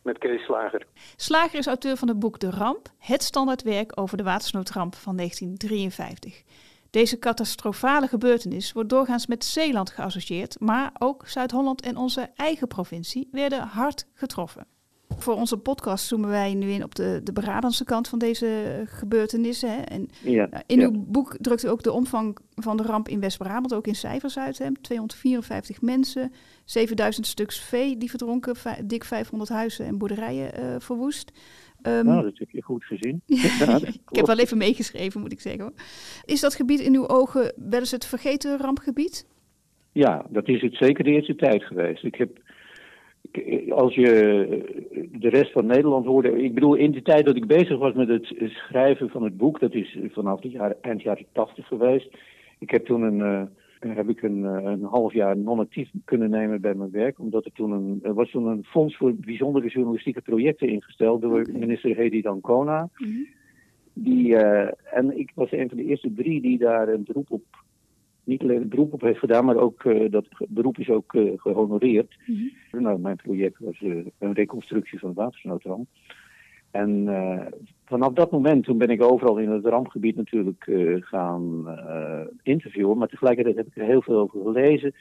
[0.02, 0.88] Met Kees Slager.
[1.16, 6.44] Slager is auteur van het boek De Ramp, het standaardwerk over de watersnoodramp van 1953.
[6.90, 13.28] Deze catastrofale gebeurtenis wordt doorgaans met Zeeland geassocieerd, maar ook Zuid-Holland en onze eigen provincie
[13.32, 14.80] werden hard getroffen.
[15.22, 19.70] Voor onze podcast zoomen wij nu in op de, de Brabantse kant van deze gebeurtenissen.
[19.70, 19.82] Hè?
[19.82, 20.86] En Ja, nou, in ja.
[20.86, 24.38] uw boek drukt u ook de omvang van de ramp in West-Brabant ook in cijfers
[24.38, 24.58] uit.
[24.58, 24.72] Hè?
[24.82, 26.32] 254 mensen,
[26.66, 28.56] 7000 stuks vee die verdronken,
[28.86, 31.32] dik 500 huizen en boerderijen eh, verwoest.
[31.82, 33.22] Ehm, Nou, dat heb je goed gezien.
[33.26, 35.62] Ja, ik heb wel even meegeschreven, moet ik zeggen.
[35.62, 35.74] hoor.
[36.26, 39.26] Is dat gebied in uw ogen wel eens het vergeten rampgebied?
[39.92, 42.04] Ja, dat is het zeker de eerste tijd geweest.
[42.04, 42.40] Ik heb,
[43.70, 44.08] als je
[45.12, 48.08] de rest van Nederland hoorde, ik bedoel, in de tijd dat ik bezig was met
[48.08, 52.18] het schrijven van het boek, dat is vanaf de jaar, eind jaren tachtig geweest.
[52.60, 56.62] Ik heb toen een, eh, heb ik een, eh, een half jaar non-actief kunnen nemen
[56.62, 60.22] bij mijn werk, omdat er toen een, er was toen een fonds voor bijzondere journalistieke
[60.22, 62.90] projecten ingesteld door minister Hedy Dancona.
[63.94, 67.44] Die, eh, en ik was een van de eerste drie die daar een beroep op,
[68.32, 71.32] niet alleen een beroep op heeft gedaan, maar ook eh, dat beroep is ook eh,
[71.36, 72.16] gehonoreerd.
[72.72, 75.88] Nou, mijn project was eh, een reconstructie van het watersnoodramp.
[76.72, 77.08] En
[77.86, 81.66] vanaf dat moment, toen ben ik overal in het rampgebied natuurlijk gaan
[82.44, 84.94] interviewen, maar tegelijkertijd heb ik er heel veel over gelezen.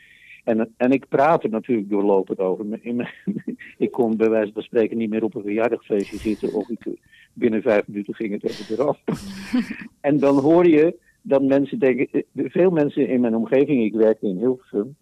[0.44, 2.66] En, en ik praat er natuurlijk doorlopend over.
[2.80, 3.08] In mijn-
[3.78, 6.86] ik kon bij wijze van spreken niet meer op een verjaardagsfeestje zitten of ik,
[7.32, 8.98] binnen vijf minuten ging het over de ramp.
[10.08, 14.26] en dan hoor je dat mensen denken, eh, veel mensen in mijn omgeving, ik werkte
[14.26, 14.96] in Hilversum,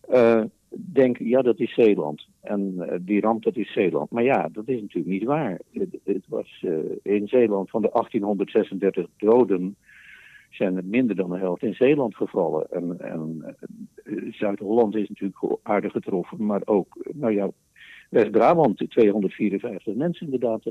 [0.00, 2.28] eh, denken, ja dat is Zeeland.
[2.40, 4.10] En eh, die ramp dat is Zeeland.
[4.10, 5.60] Maar ja, dat is natuurlijk niet waar.
[6.04, 6.64] Het, was
[7.02, 9.76] in Zeeland van de 1836 doden
[10.50, 12.70] zijn er minder dan de helft in Zeeland gevallen.
[12.70, 13.56] En, en
[14.30, 17.50] Zuid-Holland is natuurlijk aardig getroffen, maar ook, nou ja,
[18.10, 20.62] West-Brabant, 254 mensen inderdaad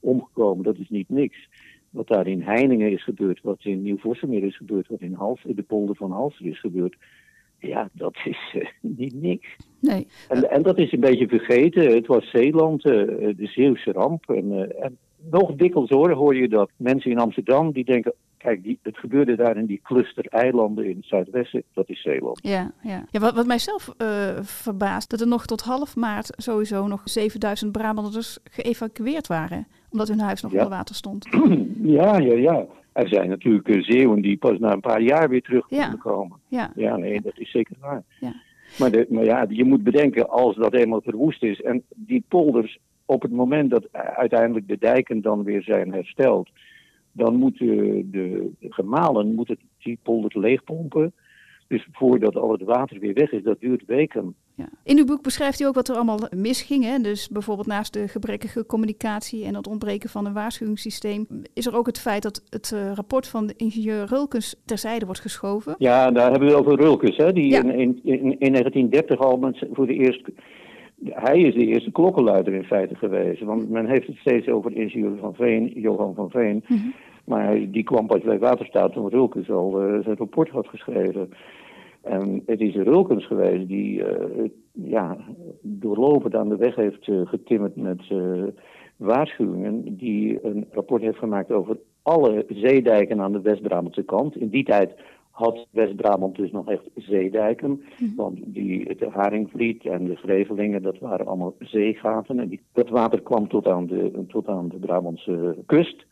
[0.00, 0.64] omgekomen.
[0.64, 1.48] Dat is niet niks.
[1.90, 5.62] Wat daar in Heiningen is gebeurd, wat in Nieuw-Vossemeer is gebeurd, wat in Hals, de
[5.62, 6.96] polder van Halster is gebeurd.
[7.58, 9.56] Ja, dat is eh, niet niks.
[9.80, 10.06] Nee.
[10.28, 11.94] En, en dat is een beetje vergeten.
[11.94, 12.92] Het was Zeeland, eh,
[13.36, 14.30] de Zeeuwse ramp.
[14.30, 14.98] En, eh, en
[15.30, 18.14] nog dikwijls hoor, hoor je dat mensen in Amsterdam die denken...
[18.38, 21.62] Kijk, die, het gebeurde daar in die cluster eilanden in het zuidwesten.
[21.74, 22.38] Dat is Zeeland.
[22.42, 23.04] Ja, ja.
[23.10, 24.08] ja wat, wat mijzelf eh,
[24.42, 29.66] verbaast, dat er nog tot half maart sowieso nog 7000 Brabanders geëvacueerd waren.
[29.90, 30.58] Omdat hun huis nog Ja.
[30.58, 31.26] onder water stond.
[31.82, 32.66] Ja, ja, ja.
[32.92, 35.80] Er zijn natuurlijk eh, Zeeuwen die pas na een paar jaar weer terug Ja.
[35.82, 36.38] kunnen komen.
[36.48, 38.02] Ja, Ja, nee, dat is zeker waar.
[38.20, 38.32] Ja.
[38.78, 42.78] Maar, de, maar ja, je moet bedenken, als dat eenmaal verwoest is en die polders,
[43.04, 46.48] op het moment dat uiteindelijk de dijken dan weer zijn hersteld,
[47.18, 47.66] dan moeten
[48.10, 51.12] de, de gemalen moeten die polders leegpompen.
[51.68, 54.34] Dus voordat al het water weer weg is, dat duurt weken.
[54.54, 54.68] ja.
[54.84, 56.84] In uw boek beschrijft u ook wat er allemaal misging.
[56.84, 56.98] Hè?
[56.98, 61.86] Dus bijvoorbeeld naast de gebrekkige communicatie en het ontbreken van een waarschuwingssysteem, is er ook
[61.86, 65.74] het feit dat het eh, rapport van de ingenieur Rulkens terzijde wordt geschoven.
[65.78, 67.62] Ja, daar hebben we over Rulkes, hè, die Ja.
[67.62, 70.32] in, in, in, in 1930 al met, voor de eerste.
[71.04, 73.42] Hij is de eerste klokkenluider in feite geweest.
[73.42, 76.64] Want men heeft het steeds over ingenieur van Veen, Johan van Veen.
[77.28, 81.30] Maar die kwam pas bij Waterstaat toen Rulkens al eh, zijn rapport had geschreven.
[82.02, 85.16] En het is Rulkens geweest die eh, ja,
[85.62, 88.02] doorlopend aan de weg heeft eh, getimmerd met
[88.96, 89.96] waarschuwingen.
[89.96, 94.36] Die een rapport heeft gemaakt over alle zeedijken aan de West-Brabantse kant.
[94.36, 94.94] In die tijd
[95.30, 97.82] had West-Brabant dus nog echt zeedijken.
[98.16, 102.38] Want die, de Haringvliet en de Grevelingen, dat waren allemaal zeegaten.
[102.38, 106.06] En die, dat water kwam tot aan de, tot aan de Brabantse kust.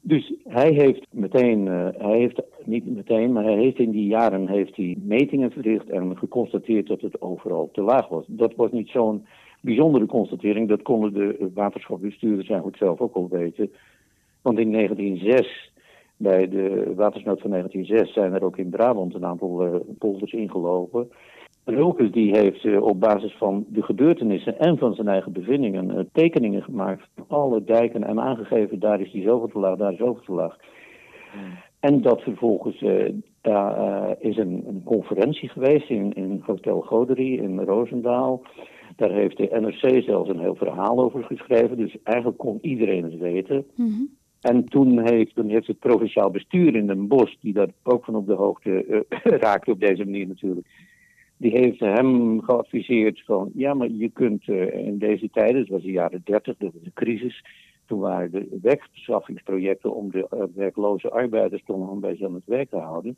[0.00, 4.48] Dus hij heeft meteen, eh, hij heeft niet meteen, maar hij heeft in die jaren
[4.48, 8.24] heeft hij metingen verricht en geconstateerd dat het overal te laag was.
[8.26, 9.26] Dat was niet zo'n
[9.60, 13.70] bijzondere constatering, dat konden de waterschapbestuurders zijn goed zelf ook al weten.
[14.42, 15.72] Want in 1906,
[16.16, 21.10] bij de watersnood van 1906, zijn er ook in Brabant een aantal eh, polders ingelopen.
[21.64, 26.04] Rulkes die heeft eh, op basis van de gebeurtenissen en van zijn eigen bevindingen eh,
[26.12, 29.98] tekeningen gemaakt van alle dijken en aangegeven daar is die zoveel te laag, daar is
[29.98, 30.56] zoveel te laag.
[31.80, 37.60] En dat vervolgens eh, daar is een, een conferentie geweest in, in Hotel Goderie in
[37.60, 38.42] Roosendaal.
[38.96, 41.76] Daar heeft de NRC zelfs een heel verhaal over geschreven.
[41.76, 43.64] Dus eigenlijk kon iedereen het weten.
[44.40, 48.14] En toen heeft, toen heeft het provinciaal bestuur in Den Bosch, die daar ook van
[48.14, 49.04] op de hoogte
[49.46, 50.66] raakte op deze manier natuurlijk,
[51.40, 55.82] die heeft hem geadviseerd van, ja, maar je kunt eh, in deze tijden, het was
[55.82, 57.44] de jaren 30, dat was de crisis,
[57.86, 62.46] toen waren de werkbeschaffingsprojecten om de eh, werkloze arbeiders toch nog een beetje aan het
[62.46, 63.16] werk te houden.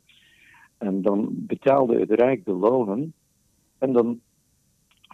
[0.77, 3.13] En dan betaalde het Rijk de lonen
[3.77, 4.19] en dan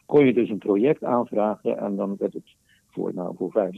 [0.06, 2.56] kon je dus een project aanvragen en dan werd het
[2.88, 3.72] voor, nou, voor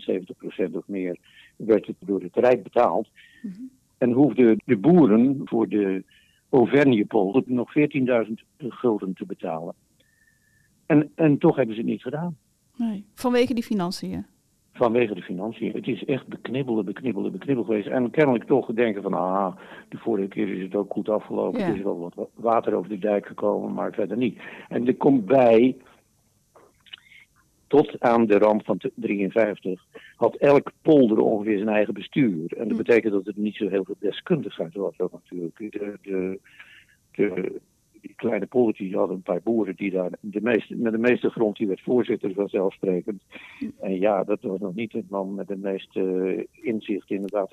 [0.70, 1.18] 75% of meer
[1.56, 3.08] werd het door het Rijk betaald.
[3.98, 6.04] En hoefden de boeren voor de
[6.52, 9.74] Auvergnepolder nog 14.000 gulden te betalen.
[10.86, 12.38] En, en toch hebben ze het niet gedaan.
[12.76, 13.06] Nee.
[13.14, 14.26] Vanwege die financiën.
[14.74, 15.72] Vanwege de financiën.
[15.72, 17.88] Het is echt beknibbelen, beknibbelen, beknibbelen geweest.
[17.88, 19.56] En kennelijk toch denken van, ah,
[19.90, 21.60] de vorige keer is het ook goed afgelopen.
[21.60, 21.68] Ja.
[21.68, 24.42] Er is wel wat water over de dijk gekomen, maar verder niet.
[24.70, 25.78] En er komt bij,
[27.72, 32.58] tot aan de ramp van 53, had elk polder ongeveer zijn eigen bestuur.
[32.58, 35.58] En dat betekent dat het niet zo heel veel deskundigheid was ook natuurlijk.
[35.58, 36.40] De, de,
[37.12, 37.62] de,
[38.02, 41.30] die kleine poldertjes die hadden een paar boeren die daar, de meeste, met de meeste
[41.30, 43.22] grond, die werd voorzitter vanzelfsprekend.
[43.80, 47.48] En ja, dat was nog niet het man met de meeste eh, inzicht in de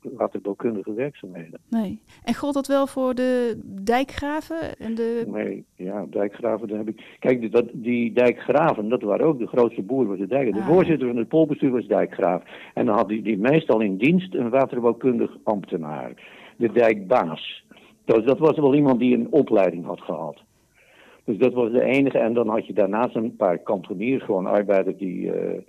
[0.00, 1.60] waterbouwkundige werkzaamheden.
[1.68, 2.00] Nee.
[2.24, 5.24] En gold dat wel voor de dijkgraven en de...
[5.26, 7.16] Nee, ja, dijkgraven, daar heb ik.
[7.18, 10.52] Kijk, dat, die dijkgraven, dat waren ook de grootste boeren was de dijk.
[10.52, 10.66] De Ah.
[10.66, 12.42] voorzitter van het polbestuur was dijkgraaf.
[12.74, 16.12] En dan had die, die meestal in dienst een waterbouwkundig ambtenaar.
[16.56, 17.64] De dijkbaas.
[18.04, 20.42] Dus dat was wel iemand die een opleiding had gehad.
[21.24, 22.18] Dus dat was de enige.
[22.18, 25.60] En dan had je daarnaast een paar kantoniers, gewoon arbeiders die eh,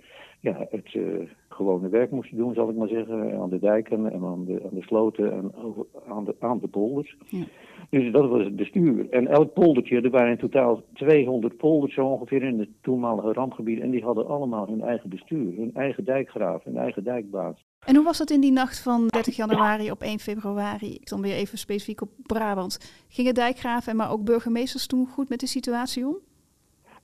[0.44, 1.02] ja, het eh,
[1.48, 3.40] gewone werk moesten doen, zal ik maar zeggen.
[3.40, 6.68] Aan de dijken en aan de, aan de sloten en over- aan de, aan de
[6.68, 7.16] polders.
[7.26, 7.44] Ja.
[7.90, 9.10] Dus dat was het bestuur.
[9.10, 13.80] En elk poldertje, er waren in totaal 200 polders zo ongeveer in het toenmalige rampgebied.
[13.80, 17.64] En die hadden allemaal hun eigen bestuur, hun eigen dijkgraaf, hun eigen dijkbaas.
[17.86, 20.98] En hoe was dat in die nacht van 30 januari op 1 februari?
[21.04, 23.04] Dan weer even specifiek op Brabant.
[23.08, 26.16] Gingen dijkgraven, maar ook burgemeesters toen goed met de situatie om?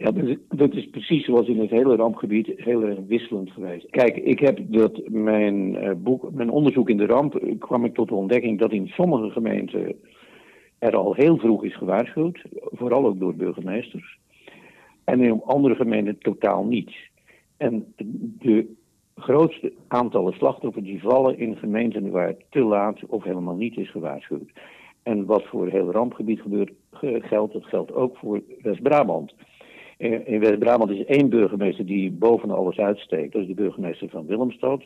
[0.01, 3.91] Ja, dat is, dat is precies zoals in het hele rampgebied heel erg wisselend geweest.
[3.91, 7.95] Kijk, ik heb dat mijn eh, boek, mijn onderzoek in de ramp, eh, kwam ik
[7.95, 9.95] tot de ontdekking dat in sommige gemeenten
[10.79, 14.19] er al heel vroeg is gewaarschuwd, vooral ook door burgemeesters.
[15.05, 16.91] En in andere gemeenten totaal niet.
[17.57, 17.95] En
[18.39, 18.75] de
[19.17, 24.51] grootste aantallen slachtoffers die vallen in gemeenten waar te laat of helemaal niet is gewaarschuwd.
[25.03, 29.35] En wat voor het hele rampgebied gebeurt, ge- geldt, dat geldt ook voor West-Brabant.
[30.01, 33.33] In in West-Brabant is één burgemeester die boven alles uitsteekt.
[33.33, 34.83] Dat is de burgemeester van Willemstad.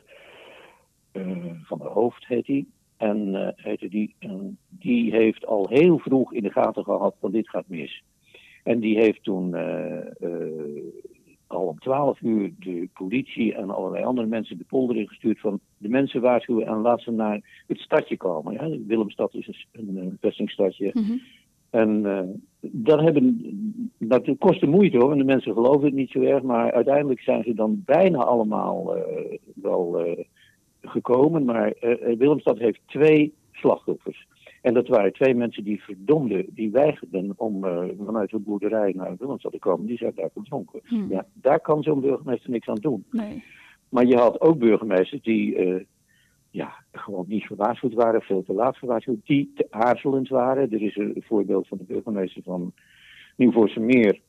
[1.12, 1.22] Eh,
[1.62, 2.64] van der Hoofd heet hij.
[2.96, 4.14] En heette die,
[4.68, 8.02] die heeft al heel vroeg in de gaten gehad van dit gaat mis.
[8.62, 10.28] En die heeft toen eh,
[11.46, 15.88] al om twaalf uur de politie en allerlei andere mensen de polder ingestuurd van de
[15.88, 18.52] mensen waarschuwen en laat ze naar het stadje komen.
[18.52, 20.92] Ja, Willemstad is een, een, een vestingstadje.
[21.74, 22.20] En eh,
[22.60, 23.40] dat, hebben,
[23.98, 27.42] dat kostte moeite hoor, en de mensen geloven het niet zo erg, maar uiteindelijk zijn
[27.42, 30.24] ze dan bijna allemaal eh, wel eh,
[30.80, 31.44] gekomen.
[31.44, 31.74] Maar
[32.18, 34.26] Willemstad heeft twee slachtoffers.
[34.62, 37.60] En dat waren twee mensen die verdomden, die weigerden om
[38.04, 39.86] vanuit de boerderij naar Willemstad te komen.
[39.86, 40.80] Die zijn daar verdronken.
[41.08, 43.04] Ja, daar kan zo'n burgemeester niks aan doen.
[43.10, 43.42] Nee.
[43.88, 45.56] Maar je had ook burgemeesters die
[46.54, 50.70] ja, gewoon niet gewaarschuwd waren, veel te laat gewaarschuwd, die te aarzelend waren.
[50.70, 52.72] Er is een voorbeeld van de burgemeester van
[53.36, 54.20] Nieuwvoorse Meer.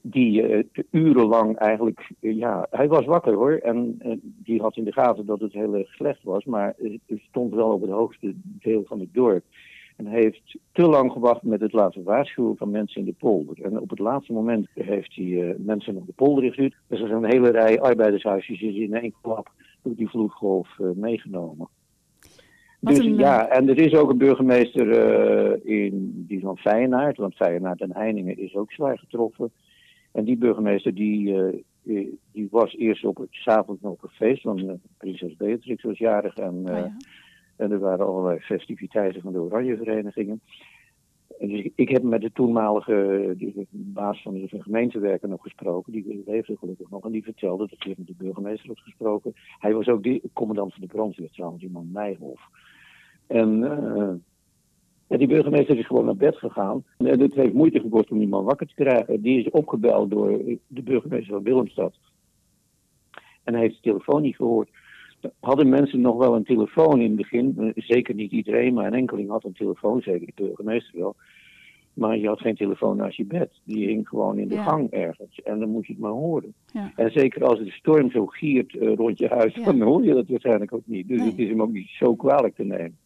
[0.00, 3.52] Die eh, urenlang eigenlijk, eh, ja, hij was wakker hoor.
[3.52, 6.44] En die had in de gaten dat het heel erg slecht was.
[6.44, 9.44] Maar het stond wel op het hoogste deel van het dorp.
[9.96, 13.62] En heeft te lang gewacht met het laten waarschuwen van mensen in de polder.
[13.62, 16.74] En op het laatste moment heeft hij eh, mensen op de polder ingestuurd.
[16.86, 19.50] Dus er is een hele rij arbeidershuisjes is in één klap
[19.82, 21.68] door die vloedgolf eh, meegenomen.
[22.80, 26.58] Wat Dus een, eh, ja, en er is ook een burgemeester eh, in die van
[26.58, 29.52] Feyenoord, want Feyenoord en Heiningen is ook zwaar getroffen.
[30.12, 31.34] En die burgemeester die,
[32.32, 34.64] die was eerst op het 's avonds nog op een feest, want
[34.96, 36.96] prinses Beatrix was jarig en, Oh ja.
[37.56, 40.40] en er waren allerlei festiviteiten van de Oranje Verenigingen.
[41.38, 45.92] En dus ik- heb met de toenmalige die baas van de gemeentewerken nog gesproken.
[45.92, 47.04] Die leefde gelukkig nog.
[47.04, 49.32] En die vertelde dat hij met de burgemeester had gesproken.
[49.58, 52.42] Hij was ook de commandant van de brandweer trouwens, iemand Nijhoff.
[53.26, 54.14] En eh,
[55.08, 56.84] ja, die burgemeester is gewoon naar bed gegaan.
[56.98, 59.20] En het heeft moeite gekost om die man wakker te krijgen.
[59.22, 60.28] Die is opgebeld door
[60.66, 61.94] de burgemeester van Willemstad.
[63.44, 64.70] En hij heeft de telefoon niet gehoord.
[65.40, 67.54] Hadden mensen nog wel een telefoon in het begin?
[67.58, 71.16] Eh, Zeker niet iedereen, maar een enkeling had een telefoon, zeker de burgemeester wel.
[71.94, 73.60] Maar je had geen telefoon naast je bed.
[73.64, 74.62] Die hing gewoon in de Ja.
[74.62, 75.40] gang ergens.
[75.42, 76.54] En dan moet je het maar horen.
[76.72, 76.92] Ja.
[76.96, 79.64] En zeker als de storm zo giert eh, rond je huis, Ja.
[79.64, 81.08] dan hoor je dat waarschijnlijk ook niet.
[81.08, 81.28] Dus Nee.
[81.28, 82.96] het is hem ook niet zo kwalijk te nemen.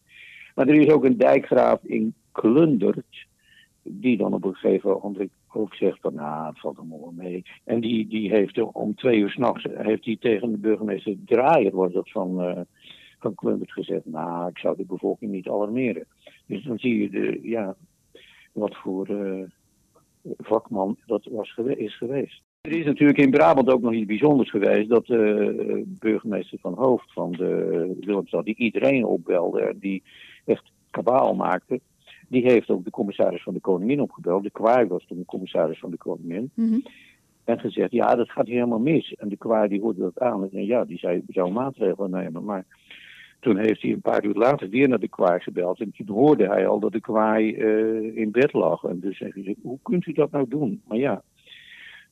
[0.55, 3.27] Maar er is ook een dijkgraaf in Klundert,
[3.83, 7.43] die dan op een gegeven moment ook zegt van, nou, het valt allemaal wel mee.
[7.63, 9.67] En die, die heeft om twee uur s'nachts
[10.19, 12.61] tegen de burgemeester Draaier, wordt dat van, eh,
[13.19, 16.05] van Klundert gezegd, nou, ik zou de bevolking niet alarmeren.
[16.45, 17.75] Dus dan zie je de, ja,
[18.51, 19.43] wat voor eh,
[20.37, 22.41] vakman dat was is geweest.
[22.61, 24.89] Er is natuurlijk in Brabant ook nog iets bijzonders geweest.
[24.89, 30.03] Dat de burgemeester van Hoofd van de Willemstad, die iedereen opbelde die
[30.45, 31.79] echt kabaal maakte.
[32.33, 34.43] Die heeft ook de commissaris van de Koningin opgebeld.
[34.43, 36.51] De kwaai was toen de commissaris van de Koningin.
[36.53, 36.79] Mhm.
[37.43, 39.13] En gezegd, ja, dat gaat hier helemaal mis.
[39.13, 40.51] En de kwaai die hoorde dat aan.
[40.51, 42.43] En ja, die zei, zou maatregelen nemen.
[42.43, 42.65] Maar
[43.39, 45.79] toen heeft hij een paar uur later weer naar de kwaai gebeld.
[45.79, 48.83] En toen hoorde hij al dat de kwaai uh, in bed lag.
[48.83, 50.81] En dus zei hij, hoe kunt u dat nou doen?
[50.87, 51.23] Maar ja,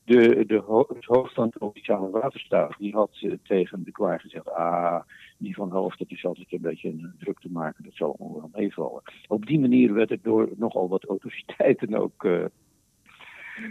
[0.04, 5.00] de, de, het hoofd van de waterstaat, die had uh, tegen de kwaai gezegd, ah,
[5.38, 8.50] die van hoofd, dat is altijd een beetje een druk te maken, dat zal wel
[8.52, 9.02] meevallen.
[9.28, 12.44] Op die manier werd er door nogal wat autoriteiten ook uh,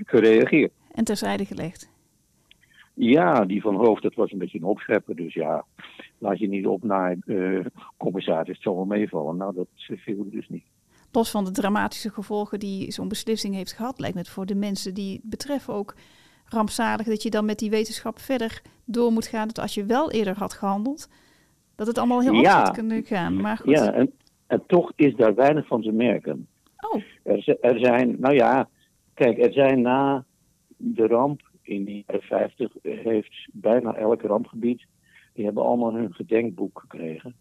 [0.04, 0.72] gereageerd.
[0.92, 1.92] En terzijde gelegd?
[2.94, 5.16] Ja, die van hoofd, dat was een beetje een opschepper.
[5.16, 5.66] Dus ja,
[6.18, 7.66] laat je niet op naar uh,
[7.98, 9.38] commissaris, het zal wel meevallen.
[9.38, 10.64] Nou, dat viel dus niet.
[11.12, 14.56] Los van de dramatische gevolgen die zo'n beslissing heeft gehad, lijkt me het voor de
[14.56, 15.96] mensen die het betreffen ook
[16.54, 19.48] rampzalig dat je dan met die wetenschap verder door moet gaan.
[19.48, 21.10] Dat als je wel eerder had gehandeld,
[21.76, 22.38] dat het allemaal heel ja.
[22.38, 23.42] anders had kunnen gaan.
[23.42, 23.78] Maar goed.
[23.78, 24.12] Ja, en,
[24.48, 26.48] en toch is daar weinig van te merken.
[26.80, 27.02] Oh.
[27.24, 28.70] Er, er zijn, nou ja,
[29.14, 30.26] kijk, er zijn na
[30.78, 34.86] de ramp in de jaren 50 heeft bijna elk rampgebied,
[35.34, 37.36] die hebben allemaal hun gedenkboek gekregen.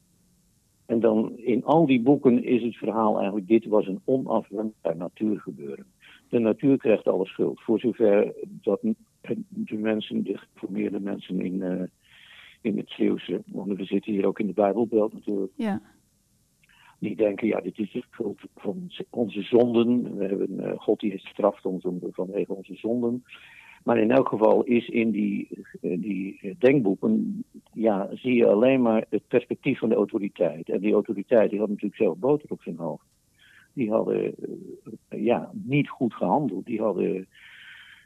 [0.86, 5.86] En dan in al die boeken is het verhaal eigenlijk, dit was een onafwendbaar natuurgebeuren.
[6.30, 7.60] De natuur krijgt alle schuld.
[7.60, 8.80] Voor zover dat
[9.48, 11.82] de mensen, de geformeerde mensen in, uh,
[12.60, 15.52] in het Zeeuwse, want we zitten hier ook in de Bijbelbelt natuurlijk.
[15.56, 15.82] Ja.
[16.98, 20.16] Die denken, ja, dit is de schuld van onze zonden.
[20.16, 23.24] We hebben, uh, God die heeft gestraft ons vanwege onze zonden.
[23.84, 25.48] Maar in elk geval is in die,
[25.80, 30.68] die denkboeken, ja, zie je alleen maar het perspectief van de autoriteit.
[30.68, 33.04] En die autoriteit die had natuurlijk zelf boter op zijn hoofd.
[33.72, 34.34] Die hadden
[35.08, 36.66] ja, niet goed gehandeld.
[36.66, 37.26] Die hadden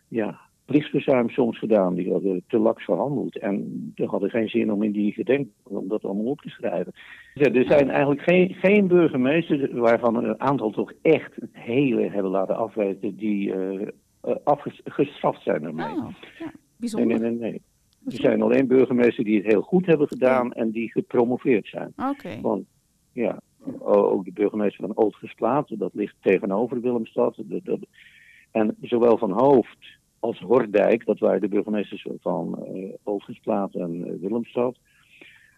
[0.09, 1.95] ja, plichtsverzuim soms gedaan.
[1.95, 3.39] Die hadden te laks gehandeld.
[3.39, 6.93] En die hadden geen zin om in die gedenkboeken om dat allemaal op te schrijven.
[7.35, 13.17] Er zijn eigenlijk geen, geen burgemeesters waarvan een aantal toch echt hele hebben laten afweten
[13.17, 13.55] die...
[13.55, 13.89] Uh,
[14.29, 15.87] uh, afgestraft zijn ermee.
[15.87, 17.21] Oh, ja, bijzonder.
[17.21, 17.51] Nee, nee, nee.
[17.51, 17.63] nee.
[18.05, 21.93] Er zijn alleen burgemeesters die het heel goed hebben gedaan en die gepromoveerd zijn.
[21.97, 22.09] Oké.
[22.09, 22.41] Okay.
[22.41, 22.65] Want
[23.13, 23.41] ja,
[23.81, 27.37] ook de burgemeester van Oostgesplaat, dat ligt tegenover Willemstad.
[28.51, 29.79] En zowel van Hoofd
[30.19, 34.77] als Hordijk, dat waren de burgemeesters van uh, Oostgesplaat en uh, Willemstad.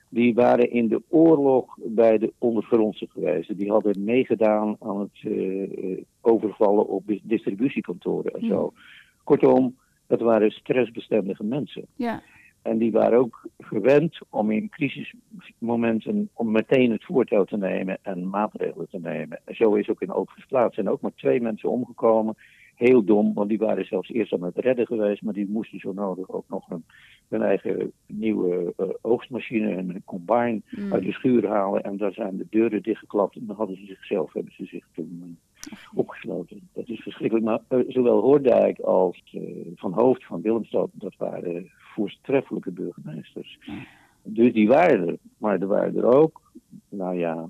[0.08, 3.58] Die waren in de oorlog bij de ondergrondse geweest.
[3.58, 8.62] Die hadden meegedaan aan het uh, overvallen op distributiekantoren en zo.
[8.62, 8.80] Mm.
[9.24, 11.86] Kortom, dat waren stressbestendige mensen.
[11.96, 12.22] Ja.
[12.66, 18.28] En die waren ook gewend om in crisismomenten om meteen het voortouw te nemen en
[18.28, 19.40] maatregelen te nemen.
[19.44, 20.74] En zo is ook in Oogstgeplaatst.
[20.74, 22.36] zijn ook maar twee mensen omgekomen.
[22.76, 25.92] Heel dom, want die waren zelfs eerst aan het redden geweest, maar die moesten zo
[25.92, 26.84] nodig ook nog een,
[27.28, 30.92] hun eigen nieuwe uh, oogstmachine en een combine mm.
[30.92, 31.82] uit de schuur halen.
[31.82, 35.38] En daar zijn de deuren dichtgeklapt en dan hadden ze zichzelf, hebben ze zich toen
[35.70, 36.68] uh, opgesloten.
[36.72, 37.46] Dat is verschrikkelijk.
[37.46, 39.36] Maar uh, zowel Hoordijk als
[39.74, 43.58] Van Hoofd van Willemstad, dat waren voortreffelijke burgemeesters.
[44.22, 46.40] Dus die waren er, maar er waren er ook,
[46.88, 47.48] nou ja,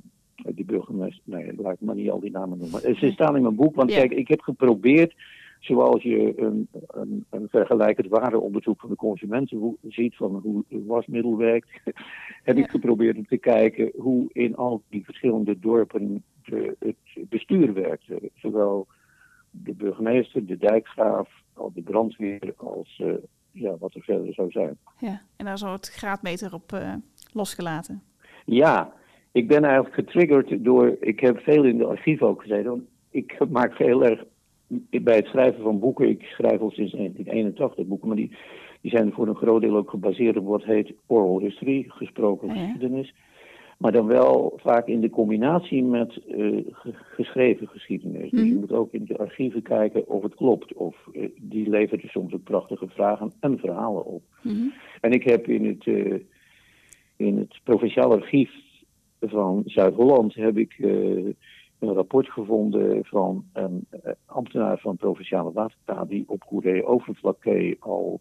[0.55, 2.96] die burgemeester, nee, laat ik maar niet al die namen noemen.
[2.96, 3.99] Ze staan in mijn boek, want Ja.
[3.99, 5.14] kijk, ik heb geprobeerd,
[5.61, 10.87] zoals je een, een, een vergelijkend warenonderzoek van de consumenten hoe- ziet van hoe het
[10.87, 11.68] wasmiddel werkt,
[12.49, 17.72] heb ik geprobeerd om te kijken hoe in al die verschillende dorpen de, het bestuur
[17.72, 18.05] werkt.
[18.35, 18.87] Zowel
[19.51, 23.14] de burgemeester, de dijkgraaf, al de brandweer, als eh,
[23.51, 24.77] ja, wat er verder zou zijn.
[24.99, 26.94] Ja, en daar is al het graadmeter op eh,
[27.33, 28.03] losgelaten.
[28.44, 28.92] Ja,
[29.37, 30.96] ik ben eigenlijk getriggerd door.
[31.01, 32.87] Ik heb veel in de archief ook gezeten.
[33.11, 34.25] Ik maak heel erg.
[35.03, 38.37] Bij het schrijven van boeken, ik schrijf al sinds 1981 boeken, maar die,
[38.81, 42.55] die zijn voor een groot deel ook gebaseerd op wat heet oral history, gesproken Oh
[42.57, 42.62] ja.
[42.62, 43.14] geschiedenis.
[43.79, 46.37] Maar dan wel vaak in de combinatie met eh,
[46.70, 48.31] ge- geschreven geschiedenis.
[48.31, 48.61] Dus je Mhm.
[48.61, 50.72] moet ook in de archieven kijken of het klopt.
[50.75, 54.22] Of eh, die levert er soms ook prachtige vragen en verhalen op.
[54.42, 54.66] Mhm.
[55.01, 56.14] En ik heb in het, eh,
[57.16, 58.51] in het provinciaal archief
[59.20, 60.90] van Zuid-Holland heb ik eh,
[61.79, 68.20] een rapport gevonden van een eh, ambtenaar van provinciale waterstaat die op Couré Overflakkee al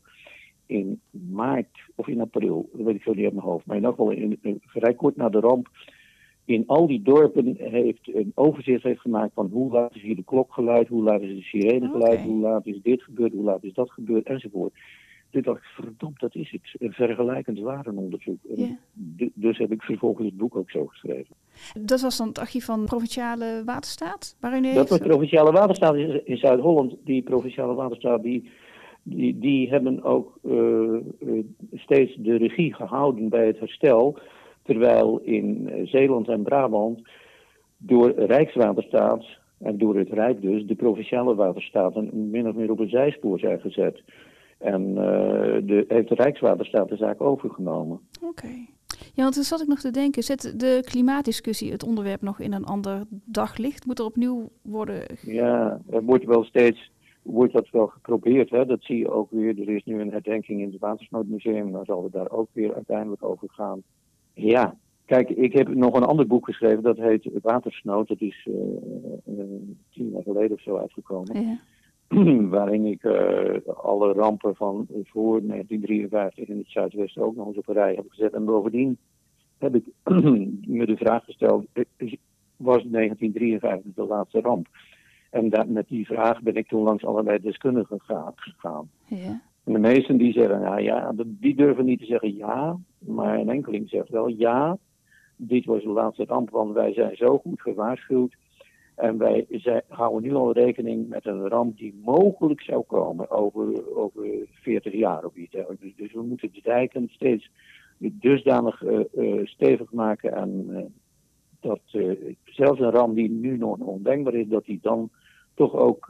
[0.65, 3.83] in maart of in april, dat weet ik zo niet uit mijn hoofd, maar in
[3.83, 5.67] elk geval in, in- vrij kort na de ramp
[6.45, 10.23] in al die dorpen heeft een overzicht heeft gemaakt van hoe laat is hier de
[10.23, 12.27] klok geluid, hoe laat is de sirene geluid, Oké.
[12.27, 14.73] hoe laat is dit gebeurd, hoe laat is dat gebeurd enzovoort.
[15.35, 16.61] Toen dacht ik, verdomd, dat is het.
[16.81, 18.37] Een vergelijkend warenonderzoek.
[18.49, 18.77] En Ja.
[18.93, 21.35] du- Dus heb ik vervolgens het boek ook zo geschreven.
[21.79, 24.37] Dat was dan het archief van Provinciale Waterstaat?
[24.39, 26.95] Waarin u Dat was Provinciale Waterstaat in in Zuid-Holland.
[27.03, 28.49] Die Provinciale Waterstaat, die,
[29.03, 31.43] die, die hebben ook eh, eh,
[31.73, 34.17] steeds de regie gehouden bij het herstel.
[34.63, 37.01] Terwijl in eh, Zeeland en Brabant
[37.77, 39.25] door Rijkswaterstaat
[39.57, 43.59] en door het Rijk dus de Provinciale Waterstaten min of meer op een zijspoor zijn
[43.59, 44.01] gezet.
[44.65, 44.95] En uh,
[45.67, 47.99] de, heeft de Rijkswaterstaat de zaak overgenomen.
[48.21, 48.47] Oké.
[49.13, 52.53] Ja, want toen zat ik nog te denken, zet de klimaatdiscussie het onderwerp nog in
[52.53, 53.85] een ander daglicht?
[53.85, 55.03] Moet er opnieuw worden...
[55.21, 56.91] Ja, er wordt wel steeds
[57.21, 58.49] wordt dat wel geprobeerd.
[58.49, 58.65] Hè?
[58.65, 59.59] Dat zie je ook weer.
[59.59, 61.71] Er is nu een herdenking in het Watersnoodmuseum.
[61.71, 63.83] Dan zal het daar ook weer uiteindelijk over gaan.
[64.33, 66.83] Ja, kijk, ik heb nog een ander boek geschreven.
[66.83, 68.07] Dat heet Watersnood.
[68.07, 68.55] Dat is uh,
[69.89, 71.41] tien jaar geleden of zo uitgekomen.
[71.41, 71.59] Ja.
[72.55, 77.67] waarin ik uh, alle rampen van voor 1953 in het Zuidwesten ook nog eens op
[77.67, 78.33] een rij heb gezet.
[78.33, 78.97] En bovendien
[79.57, 79.85] heb ik
[80.77, 81.65] me de vraag gesteld,
[82.55, 84.67] was 1953 de laatste ramp?
[85.29, 87.99] En dat, met die vraag ben ik toen langs allerlei deskundigen
[88.35, 88.89] gegaan.
[89.05, 89.41] Ja.
[89.63, 93.49] En de meesten die zeggen, nou ja, die durven niet te zeggen ja, maar een
[93.49, 94.77] enkeling zegt wel ja,
[95.35, 98.35] dit was de laatste ramp, want wij zijn zo goed gewaarschuwd.
[98.95, 99.45] En wij
[99.87, 105.25] houden nu al rekening met een ramp die mogelijk zou komen over, over 40 jaar
[105.25, 105.55] of iets.
[105.79, 107.49] Dus, dus we moeten de dijken steeds
[107.97, 110.77] dusdanig uh, stevig maken en uh,
[111.59, 111.79] dat
[112.43, 115.09] zelfs een ramp die nu nog ondenkbaar is, dat die dan
[115.53, 116.07] toch ook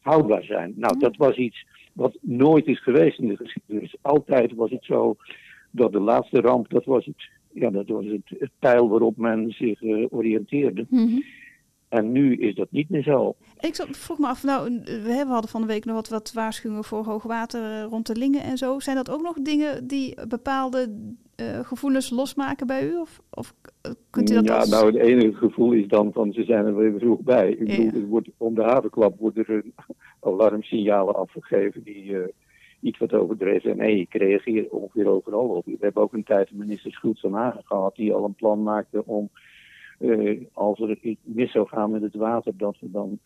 [0.00, 0.72] houdbaar zijn.
[0.76, 3.96] Nou, dat was iets wat nooit is geweest in de geschiedenis.
[4.00, 5.16] Altijd was het zo
[5.70, 9.50] dat de laatste ramp, dat was het, ja, dat was het, het pijl waarop men
[9.50, 10.86] zich oriënteerde.
[10.88, 11.18] Mhm.
[11.92, 13.34] En nu is dat niet meer zo.
[13.60, 17.04] Ik vroeg me af, nou, we hadden van de week nog wat, wat waarschuwingen voor
[17.04, 18.80] hoogwater eh, rond de Lingen en zo.
[18.80, 20.88] Zijn dat ook nog dingen die bepaalde
[21.36, 22.96] uh, gevoelens losmaken bij u?
[22.96, 23.54] Of, of
[24.10, 26.98] kunt u dat Ja, nou, het enige gevoel is dan van ze zijn er weer
[26.98, 27.50] vroeg bij.
[27.50, 29.64] Ik bedoel, wordt, om de havenklap worden er
[30.30, 32.24] alarmsignalen afgegeven die uh,
[32.80, 33.76] iets wat overdreven zijn.
[33.76, 35.64] Nee, ik reageer ongeveer overal op.
[35.64, 38.62] We hebben ook een tijd de minister Schultz van Hagen gehad die al een plan
[38.62, 39.30] maakte om,
[40.02, 43.18] uh, als er iets mis zou gaan met het water, dat we dan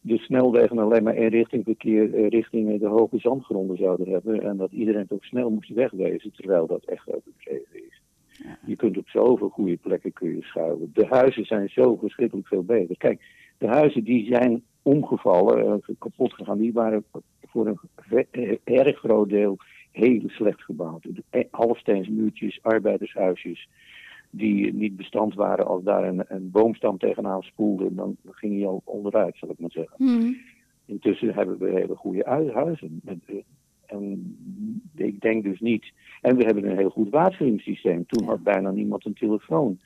[0.00, 4.42] de snelwegen alleen maar eenrichtingverkeer uh, richting de hoge zandgronden zouden hebben.
[4.42, 8.00] En dat iedereen toch snel moest wegwezen, terwijl dat echt overdreven is.
[8.44, 8.58] Ja.
[8.66, 10.90] Je kunt op zoveel goede plekken kun je schuiven.
[10.94, 12.96] De huizen zijn zo verschrikkelijk veel beter.
[12.96, 13.20] Kijk,
[13.58, 17.04] de huizen die zijn omgevallen, uh, kapot gegaan, die waren
[17.46, 19.56] voor een erg groot deel
[19.90, 21.06] heel slecht gebouwd.
[21.50, 23.68] Halfsteensmuurtjes, arbeidershuisjes
[24.34, 28.82] die niet bestand waren als daar een, een boomstam tegenaan spoelde, dan ging hij al
[28.84, 29.96] onderuit, zal ik maar zeggen.
[29.96, 30.36] Hmm.
[30.86, 33.00] Intussen hebben we hele goede huizen.
[33.04, 33.36] Eh,
[33.86, 34.36] en
[34.96, 35.92] ik denk dus niet.
[36.20, 38.06] En we hebben een heel goed waarschuwingssysteem.
[38.06, 39.78] Toen had bijna niemand een telefoon.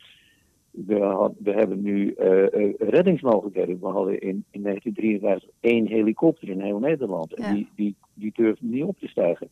[0.70, 3.80] We, had, we hebben nu uh, reddingsmogelijkheden.
[3.80, 7.34] We hadden in, in 1953 één helikopter in heel Nederland.
[7.34, 9.48] En die, die, die durfde niet op te stijgen.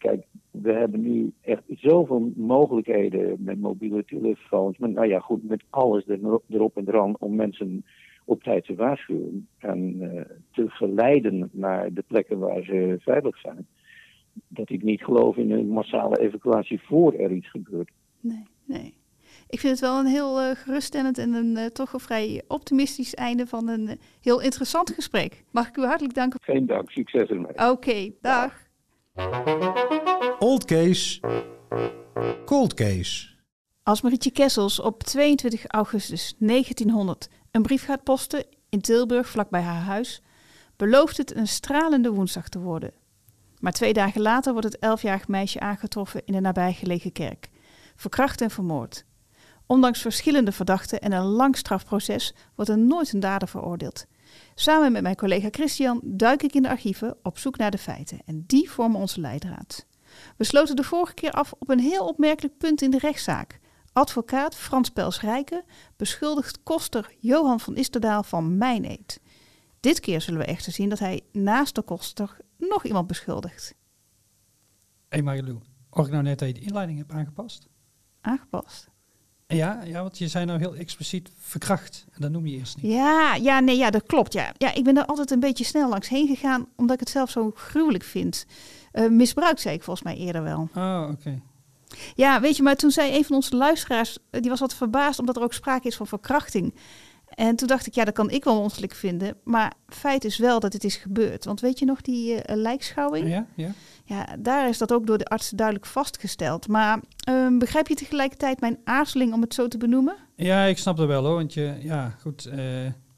[0.00, 4.78] Kijk, we hebben nu echt zoveel mogelijkheden met mobiele telefoons.
[4.78, 6.04] Maar nou ja, goed, met alles
[6.48, 7.84] erop en eraan om mensen
[8.24, 9.48] op tijd te waarschuwen.
[9.58, 10.20] En uh,
[10.52, 13.66] te geleiden naar de plekken waar ze veilig zijn.
[14.48, 17.90] Dat ik niet geloof in een massale evacuatie voor er iets gebeurt.
[18.20, 18.94] Nee, nee.
[19.48, 23.14] Ik vind het wel een heel uh, geruststellend en een uh, toch een vrij optimistisch
[23.14, 25.44] einde van een heel interessant gesprek.
[25.50, 26.40] Mag ik u hartelijk danken?
[26.42, 27.70] Geen dank, succes ermee.
[27.70, 28.69] Oké, dag.
[30.38, 31.20] Old case,
[32.44, 33.28] cold case.
[33.82, 39.82] Als Marietje Kessels op 22 augustus 1900 een brief gaat posten in Tilburg vlakbij haar
[39.82, 40.22] huis,
[40.76, 42.92] belooft het een stralende woensdag te worden.
[43.58, 47.48] Maar twee dagen later wordt het elfjarig meisje aangetroffen in een nabijgelegen kerk,
[47.96, 49.04] verkracht en vermoord.
[49.66, 54.06] Ondanks verschillende verdachten en een lang strafproces wordt er nooit een dader veroordeeld.
[54.54, 58.18] Samen met mijn collega Christian duik ik in de archieven op zoek naar de feiten
[58.24, 59.86] en die vormen onze leidraad.
[60.36, 63.60] We sloten de vorige keer af op een heel opmerkelijk punt in de rechtszaak.
[63.92, 65.64] Advocaat Frans Pels-Rijken
[65.96, 69.20] beschuldigt koster Johan van Isterdaal van mijneed.
[69.80, 73.74] Dit keer zullen we echter zien dat hij naast de koster nog iemand beschuldigt.
[75.08, 75.60] Hé hey Marilou,
[75.90, 77.68] hoor ik nou net dat je de inleiding hebt aangepast?
[78.20, 78.88] Aangepast?
[79.56, 82.04] Ja, ja, want je zei nou heel expliciet verkracht.
[82.12, 82.92] En dat noem je eerst niet.
[82.92, 84.32] Ja, ja, nee, ja, dat klopt.
[84.32, 84.52] Ja.
[84.58, 87.30] ja, ik ben er altijd een beetje snel langs heen gegaan, omdat ik het zelf
[87.30, 88.46] zo gruwelijk vind.
[88.92, 90.68] Uh, misbruikt, zei ik volgens mij eerder wel.
[90.74, 91.40] Oh, oké.
[92.14, 95.18] Ja, weet je, maar toen zei een van onze luisteraars, eh, die was wat verbaasd
[95.18, 96.74] omdat er ook sprake is van verkrachting.
[97.40, 99.36] En toen dacht ik, ja, dat kan ik wel onselijk vinden.
[99.44, 101.44] Maar feit is wel dat het is gebeurd.
[101.44, 103.28] Want weet je nog die uh, lijkschouwing?
[103.28, 103.70] Ja, ja.
[104.04, 106.68] Ja, daar is dat ook door de artsen duidelijk vastgesteld.
[106.68, 110.16] Maar uh, begrijp je tegelijkertijd mijn aarzeling om het zo te benoemen?
[110.36, 111.34] Ja, ik snap dat wel hoor.
[111.34, 112.54] Want je, ja, goed, uh,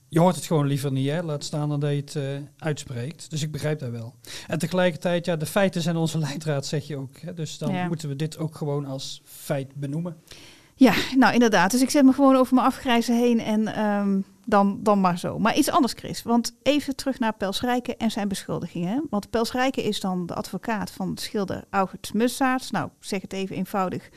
[0.09, 1.23] je hoort het gewoon liever niet, hè?
[1.23, 2.23] laat staan dan dat je het uh,
[2.59, 3.31] uitspreekt.
[3.31, 4.15] Dus ik begrijp dat wel.
[4.47, 7.19] En tegelijkertijd, ja, de feiten zijn onze leidraad, zeg je ook.
[7.21, 7.35] Hè?
[7.35, 7.87] Dus dan ja.
[7.87, 10.17] moeten we dit ook gewoon als feit benoemen.
[10.83, 11.71] Ja, nou inderdaad.
[11.71, 15.39] Dus ik zet me gewoon over mijn afgrijzen heen en um, dan, dan maar zo.
[15.39, 16.23] Maar iets anders, Chris.
[16.23, 19.07] Want even terug naar Pels Rijken en zijn beschuldigingen.
[19.11, 22.71] Want Pels Rijken is dan de advocaat van schilder August Mussaerts.
[22.71, 24.09] Nou, zeg het even eenvoudig.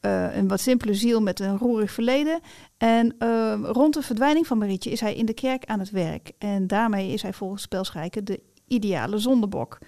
[0.00, 2.40] Uh, een wat simpele ziel met een roerig verleden.
[2.76, 6.32] En uh, rond de verdwijning van Marietje is hij in de kerk aan het werk.
[6.38, 9.78] En daarmee is hij volgens Pels Rijken de ideale zondebok.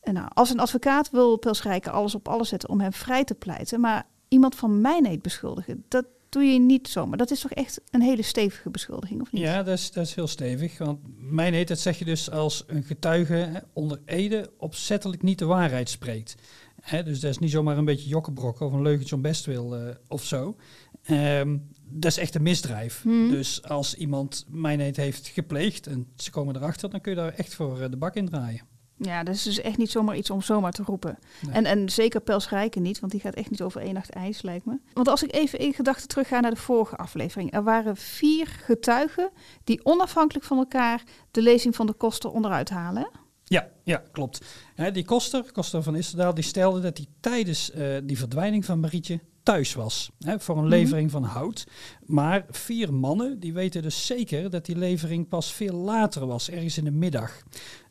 [0.00, 3.24] En nou, als een advocaat wil Pels Rijken alles op alles zetten om hem vrij
[3.24, 3.80] te pleiten.
[3.80, 7.18] Maar iemand van mijnheid beschuldigen, dat, doe je niet zomaar.
[7.18, 9.42] Dat is toch echt een hele stevige beschuldiging, of niet?
[9.42, 10.78] Ja, dat is, dat is heel stevig.
[10.78, 15.44] Want mijn heet, dat zeg je dus als een getuige onder Ede opzettelijk niet de
[15.44, 16.34] waarheid spreekt.
[17.04, 19.88] dus dat is niet zomaar een beetje jokkenbrok of een leugentje om best wil uh,
[20.08, 20.56] of zo.
[21.10, 23.02] Um, dat is echt een misdrijf.
[23.02, 23.30] Hmm.
[23.30, 27.34] Dus als iemand mijn heet heeft gepleegd en ze komen erachter, dan kun je daar
[27.34, 28.62] echt voor uh, de bak in draaien.
[28.98, 31.18] Ja, dat is dus echt niet zomaar iets om zomaar te roepen.
[31.50, 34.42] En, en zeker Pels Rijken niet, want die gaat echt niet over één nacht ijs,
[34.42, 34.78] lijkt me.
[34.92, 37.52] Want als ik even in gedachten terugga naar de vorige aflevering.
[37.52, 39.30] Er waren vier getuigen
[39.64, 43.10] die onafhankelijk van elkaar de lezing van de koster onderuit halen.
[43.44, 44.44] Ja, ja, klopt.
[44.92, 49.20] die koster, koster van Israël, die stelde dat hij tijdens uh, die verdwijning van Marietje
[49.42, 50.10] thuis was.
[50.18, 50.70] Hè, voor een mhm.
[50.70, 51.66] levering van hout.
[52.06, 56.78] Maar vier mannen die weten dus zeker dat die levering pas veel later was, ergens
[56.78, 57.42] in de middag.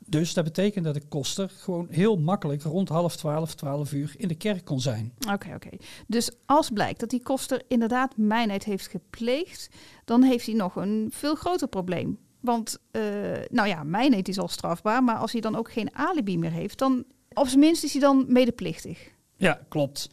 [0.09, 4.27] Dus dat betekent dat de koster gewoon heel makkelijk rond half twaalf, twaalf uur in
[4.27, 5.13] de kerk kon zijn.
[5.31, 5.69] Oké, oké.
[6.07, 9.69] Dus als blijkt dat die koster inderdaad mijnheid heeft gepleegd,
[10.05, 12.17] dan heeft hij nog een veel groter probleem.
[12.39, 13.01] Want, uh,
[13.49, 16.77] nou ja, mijnheid is al strafbaar, maar als hij dan ook geen alibi meer heeft,
[16.77, 19.15] dan op zijn minst is hij dan medeplichtig.
[19.37, 20.09] Ja, klopt.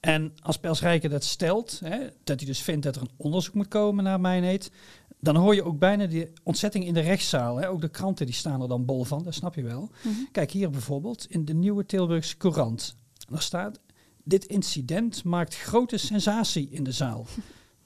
[0.00, 3.68] En als Pels dat stelt, hè, dat hij dus vindt dat er een onderzoek moet
[3.68, 4.70] komen naar mijnheid,
[5.20, 7.56] dan hoor je ook bijna die ontzetting in de rechtszaal.
[7.56, 7.68] Hè.
[7.68, 9.90] Ook de kranten die staan er dan bol van, dat snap je wel.
[10.02, 10.14] Mhm.
[10.32, 12.96] Kijk hier bijvoorbeeld in de Nieuwe Tilburgse Courant.
[13.30, 13.80] Daar staat,
[14.24, 17.26] dit incident maakt grote sensatie in de zaal.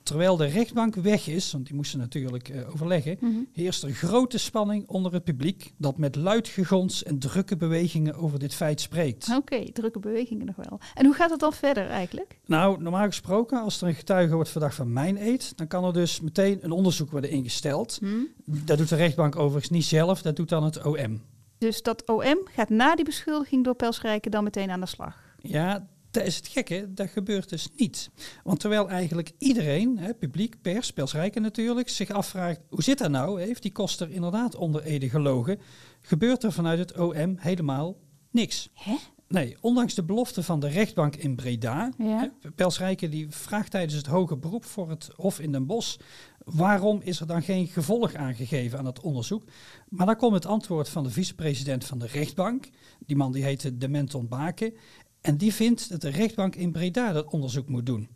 [0.02, 4.38] Terwijl de rechtbank weg is, want die moesten natuurlijk uh, overleggen, mm heerst er grote
[4.38, 9.36] spanning onder het publiek dat met luid gegons en drukke bewegingen over dit feit spreekt.
[9.36, 10.80] Oké, drukke bewegingen nog wel.
[10.94, 12.38] En hoe gaat het dan verder eigenlijk?
[12.46, 15.92] Nou, normaal gesproken, als er een getuige wordt verdacht van mijn eet, dan kan er
[15.92, 18.00] dus meteen een onderzoek worden ingesteld.
[18.00, 18.20] Mhm.
[18.44, 21.22] Dat doet de rechtbank overigens niet zelf, dat doet dan het OM.
[21.58, 25.16] Dus dat OM gaat na die beschuldiging door Pelsrijken dan meteen aan de slag?
[25.38, 28.10] Ja, dat is het gekke, dat gebeurt dus niet.
[28.44, 33.40] Want terwijl eigenlijk iedereen, hè, publiek, pers, persrijken natuurlijk, zich afvraagt hoe zit dat nou?
[33.40, 35.60] Heeft die koster inderdaad onder Ede gelogen?
[36.00, 37.96] Gebeurt er vanuit het OM helemaal
[38.30, 38.68] niks.
[38.74, 38.96] Hè?
[39.32, 41.92] Nee, ondanks de belofte van de rechtbank in Breda.
[41.98, 42.32] Ja.
[42.54, 45.96] Pelsrijken die vraagt tijdens het hoge beroep voor het Hof in Den Bosch.
[46.44, 49.44] Waarom is er dan geen gevolg aangegeven aan het onderzoek?
[49.88, 52.68] Maar dan komt het antwoord van de vicepresident van de rechtbank.
[53.06, 54.74] Die man die heette Dementon Baken.
[55.22, 58.08] En die vindt dat de rechtbank in Breda dat onderzoek moet doen.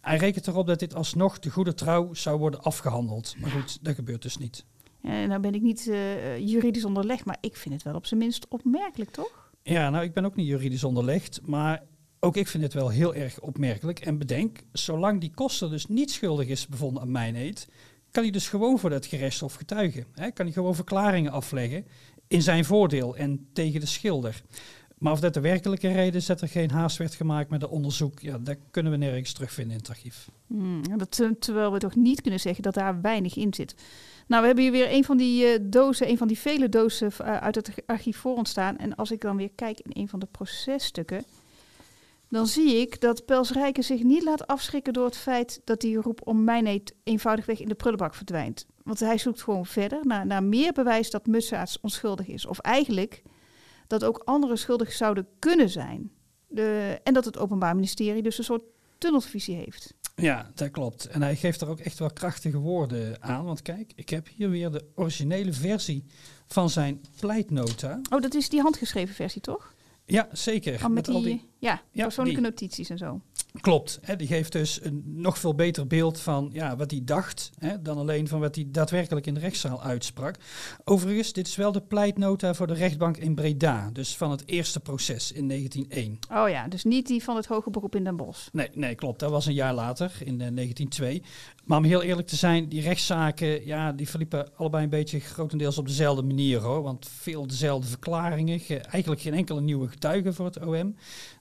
[0.00, 3.34] Hij rekent erop dat dit alsnog de goede trouw zou worden afgehandeld.
[3.38, 4.64] Maar goed, dat gebeurt dus niet.
[5.02, 8.20] Ja, nou ben ik niet uh, juridisch onderlegd, maar ik vind het wel op zijn
[8.20, 9.50] minst opmerkelijk, toch?
[9.62, 11.82] Ja, nou ik ben ook niet juridisch onderlegd, maar
[12.20, 13.98] ook ik vind het wel heel erg opmerkelijk.
[13.98, 17.68] En bedenk, zolang die koster dus niet schuldig is bevonden aan mijn eet,
[18.10, 20.06] kan hij dus gewoon voor dat gerechtshof getuigen.
[20.12, 20.30] Hè?
[20.30, 21.86] Kan hij gewoon verklaringen afleggen
[22.28, 24.42] in zijn voordeel en tegen de schilder.
[24.98, 27.70] Maar of dat de werkelijke reden is dat er geen haast werd gemaakt met het
[27.70, 30.28] onderzoek, ja, dat kunnen we nergens terugvinden in het archief.
[30.46, 33.74] Hmm, dat, eh, terwijl we toch niet kunnen zeggen dat daar weinig in zit.
[34.26, 37.10] Nou, we hebben hier weer een van die uh, dozen, een van die vele dozen
[37.20, 38.78] uh, uit het archief voor ons staan.
[38.78, 41.24] En als ik dan weer kijk in een van de processtukken,
[42.28, 45.96] dan zie ik dat Pels Rijken zich niet laat afschrikken door het feit dat die
[45.96, 48.66] roep om mijnheid eenvoudigweg in de prullenbak verdwijnt.
[48.82, 52.46] Want hij zoekt gewoon verder naar, naar meer bewijs dat Mussaerts onschuldig is.
[52.46, 53.22] Of eigenlijk
[53.86, 56.10] dat ook anderen schuldig zouden kunnen zijn.
[56.48, 58.62] De, en dat het Openbaar Ministerie dus een soort
[58.98, 59.94] tunnelvisie heeft.
[60.14, 61.06] Ja, dat klopt.
[61.06, 63.44] En hij geeft er ook echt wel krachtige woorden aan.
[63.44, 66.04] Want kijk, ik heb hier weer de originele versie
[66.46, 68.00] van zijn pleitnota.
[68.10, 69.74] Oh, dat is die handgeschreven versie, toch?
[70.04, 70.84] Ja, zeker.
[70.84, 73.20] Oh, met, al die, ja, persoonlijke notities en zo.
[73.60, 73.98] Klopt.
[74.02, 77.82] Hè, die geeft dus een nog veel beter beeld van ja, wat hij dacht, hè,
[77.82, 80.36] dan alleen van wat hij daadwerkelijk in de rechtszaal uitsprak.
[80.84, 84.80] Overigens, dit is wel de pleitnota voor de rechtbank in Breda, dus van het eerste
[84.80, 86.18] proces in 1901.
[86.32, 88.48] Oh ja, dus niet die van het hoge beroep in Den Bosch.
[88.52, 89.20] Nee, nee klopt.
[89.20, 91.20] Dat was een jaar later, in 1902.
[91.20, 91.26] Eh,
[91.64, 95.78] maar om heel eerlijk te zijn, die rechtszaken, ja, die verliepen allebei een beetje grotendeels
[95.78, 96.82] op dezelfde manier hoor.
[96.82, 100.96] Want veel dezelfde verklaringen, eigenlijk geen enkele nieuwe getuigen voor het OM.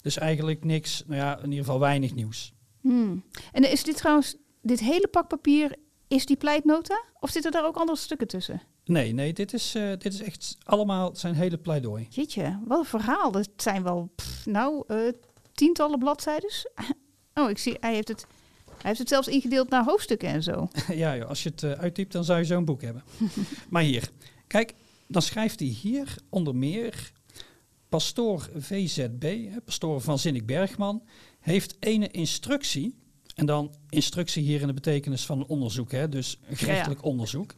[0.06, 2.54] Dus eigenlijk niks, nou ja, in ieder geval weinig nieuws.
[2.82, 3.24] Hmm.
[3.52, 5.76] En is dit trouwens, dit hele pak papier,
[6.08, 7.04] is die pleitnota?
[7.20, 8.62] Of zitten daar ook andere stukken tussen?
[8.84, 12.08] Nee, nee, dit is, uh, dit is echt allemaal zijn hele pleidooi.
[12.10, 13.32] Jeetje, wat een verhaal.
[13.32, 15.12] Dat zijn wel, nou, uh,
[15.54, 16.52] tientallen bladzijden.
[17.34, 18.28] Oh, ik zie, hij heeft het
[18.82, 20.70] heeft het zelfs ingedeeld naar hoofdstukken en zo.
[21.04, 23.04] ja, joh, als je het uh, uittypt, dan zou je zo'n boek hebben.
[23.70, 24.10] maar hier,
[24.48, 24.74] kijk,
[25.08, 27.14] dan schrijft hij hier onder meer...
[27.96, 31.04] Pastoor VZB, pastoor van Zinnik Bergman,
[31.40, 32.96] heeft ene instructie
[33.36, 36.10] en dan instructie hier in de betekenis van onderzoek, hè?
[36.10, 37.56] dus gerechtelijk onderzoek.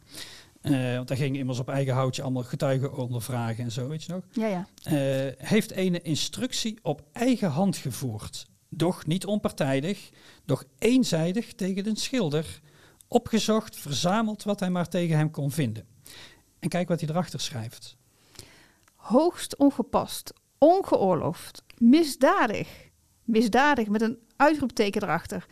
[0.62, 4.12] Uh, want daar ging immers op eigen houtje allemaal getuigen ondervragen en zo, weet je
[4.12, 4.22] nog.
[4.32, 4.68] Ja, ja.
[4.92, 8.46] Uh, heeft ene instructie op eigen hand gevoerd.
[8.68, 10.10] Doch niet onpartijdig,
[10.44, 12.60] doch eenzijdig tegen de schilder.
[13.08, 15.86] Opgezocht, verzameld wat hij maar tegen hem kon vinden.
[16.58, 17.97] En kijk wat hij erachter schrijft.
[19.08, 22.68] Hoogst ongepast, ongeoorloofd, misdadig.
[23.24, 25.46] Misdadig met een uitroepteken erachter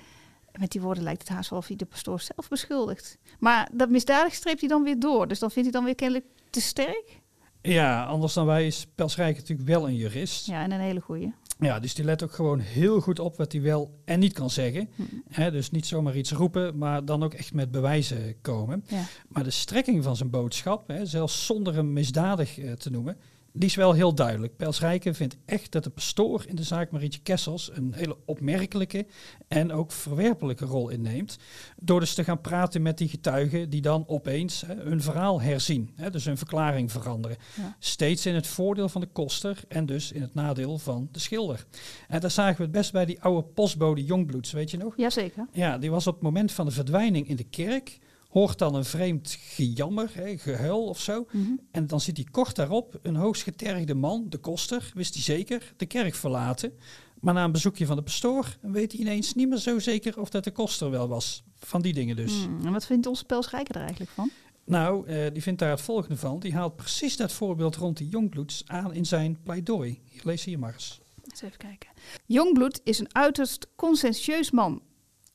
[0.59, 3.19] met die woorden lijkt het haast wel of hij de pastoor zelf beschuldigt.
[3.39, 5.29] Maar dat misdadig streept hij dan weer door.
[5.29, 7.21] Dus dan vindt hij dan weer kennelijk te sterk.
[7.63, 10.47] Ja, anders dan wij is Pelsrijk natuurlijk wel een jurist.
[10.47, 11.33] Ja, en een hele goeie.
[11.61, 14.51] Ja, dus die let ook gewoon heel goed op wat hij wel en niet kan
[14.51, 14.89] zeggen.
[14.95, 15.51] Hm.
[15.51, 18.85] dus niet zomaar iets roepen, maar dan ook echt met bewijzen komen.
[18.89, 19.05] Ja.
[19.29, 23.17] Maar de strekking van zijn boodschap, zelfs zonder hem misdadig uh, te noemen,
[23.57, 24.57] die is wel heel duidelijk.
[24.57, 29.07] Pels Rijken vindt echt dat de pastoor in de zaak Marietje Kessels een hele opmerkelijke
[29.49, 31.39] en ook verwerpelijke rol inneemt.
[31.77, 35.91] Door dus te gaan praten met die getuigen die dan opeens hè, hun verhaal herzien.
[35.95, 37.37] Hè, dus hun verklaring veranderen.
[37.79, 41.67] Steeds in het voordeel van de koster en dus in het nadeel van de schilder.
[42.09, 44.97] En daar zagen we het best bij die oude postbode Jongbloeds, weet je nog?
[44.97, 45.47] Jazeker.
[45.53, 47.99] Ja, die was op het moment van de verdwijning in de kerk
[48.39, 51.27] hoort dan een vreemd gejammer, hè, gehuil of zo.
[51.33, 51.51] Mhm.
[51.71, 55.87] En dan ziet hij kort daarop een hoogstgetergde man, de koster, wist hij zeker, de
[55.87, 56.73] kerk verlaten.
[57.21, 60.31] Maar na een bezoekje van de pastoor weet hij ineens niet meer zo zeker of
[60.31, 61.43] dat de koster wel was.
[61.59, 62.33] Van die dingen dus.
[62.33, 64.31] Hmm, en wat vindt onze Pelsrijker er eigenlijk van?
[64.65, 66.39] Nou, uh, die vindt daar het volgende van.
[66.39, 70.01] Die haalt precies dat voorbeeld rond die Jongbloeds aan in zijn pleidooi.
[70.23, 71.01] Lees hier maar eens.
[71.25, 71.91] Eens even kijken.
[72.27, 74.83] Jongbloed is een uiterst conscientieus man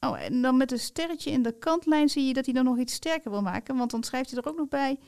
[0.05, 2.77] Oh, en dan met een sterretje in de kantlijn zie je dat hij dan nog
[2.77, 3.77] iets sterker wil maken.
[3.77, 4.99] Want dan schrijft hij er ook nog bij: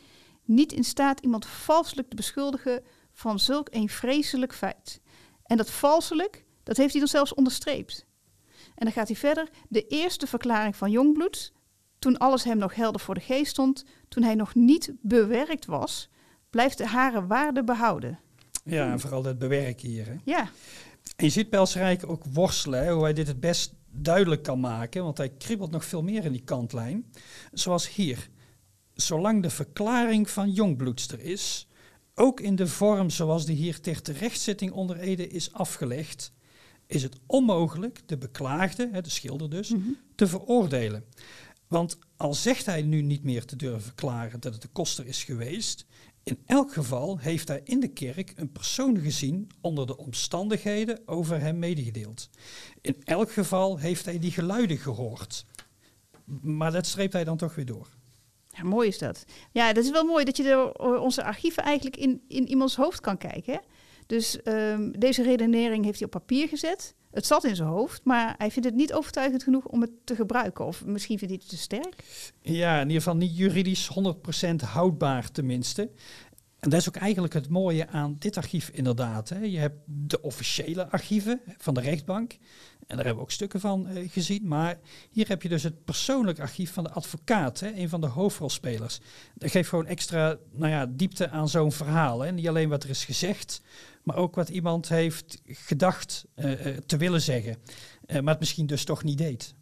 [0.43, 5.01] niet in staat iemand valselijk te beschuldigen van zulk een vreselijk feit.
[5.43, 8.05] En dat valselijk, dat heeft hij dan zelfs onderstreept.
[8.75, 9.49] En dan gaat hij verder.
[9.69, 11.53] De eerste verklaring van Jongbloed,
[11.99, 16.09] toen alles hem nog helder voor de geest stond, toen hij nog niet bewerkt was,
[16.49, 18.19] blijft de hare waarde behouden.
[18.63, 20.05] Ja, en vooral dat bewerken hier.
[20.05, 20.15] Hè?
[20.23, 20.49] Ja.
[21.15, 25.17] En je ziet Pelsrijk ook worstelen, hoe hij dit het best duidelijk kan maken, want
[25.17, 27.11] hij kriebelt nog veel meer in die kantlijn.
[27.51, 28.29] Zoals hier.
[28.93, 31.67] Zolang de verklaring van Jongbloedster is,
[32.15, 36.33] ook in de vorm zoals die hier ter terechtzitting onder Ede is afgelegd,
[36.87, 39.87] is het onmogelijk de beklaagde, de schilder dus, mhm.
[40.15, 41.05] te veroordelen.
[41.67, 45.23] Want al zegt hij nu niet meer te durven verklaren dat het de koster is
[45.23, 45.85] geweest,
[46.24, 51.39] in elk geval heeft hij in de kerk een persoon gezien onder de omstandigheden over
[51.39, 52.30] hem medegedeeld.
[52.82, 55.45] In elk geval heeft hij die geluiden gehoord.
[56.41, 57.88] Maar dat streept hij dan toch weer door.
[58.47, 59.26] Ja, mooi is dat.
[59.51, 62.99] Ja, dat is wel mooi dat je door onze archieven eigenlijk in, in iemands hoofd
[62.99, 63.53] kan kijken.
[63.53, 63.59] Hè?
[64.08, 66.95] Dus um, deze redenering heeft hij op papier gezet.
[67.12, 70.16] Het zat in zijn hoofd, maar hij vindt het niet overtuigend genoeg om het te
[70.16, 70.66] gebruiken.
[70.66, 72.04] Of misschien vindt hij het te sterk.
[72.41, 73.89] Ja, in ieder geval niet juridisch
[74.43, 75.89] 100% houdbaar tenminste.
[76.64, 79.30] En dat is ook eigenlijk het mooie aan dit archief inderdaad.
[79.30, 79.39] Hè.
[79.39, 82.32] Je hebt de officiële archieven van de rechtbank.
[82.88, 84.47] En daar hebben we ook stukken van uh, gezien.
[84.47, 84.80] Maar
[85.12, 87.60] hier heb je dus het persoonlijk archief van de advocaat.
[87.60, 88.99] Hè, een van de hoofdrolspelers.
[89.36, 92.22] Dat geeft gewoon extra nou ja, diepte aan zo'n verhaal.
[92.22, 92.32] Hè.
[92.32, 93.62] Niet alleen wat er is gezegd,
[94.04, 97.58] maar ook wat iemand heeft gedacht uh, uh, te willen zeggen.
[98.08, 99.56] maar het misschien dus toch niet deed.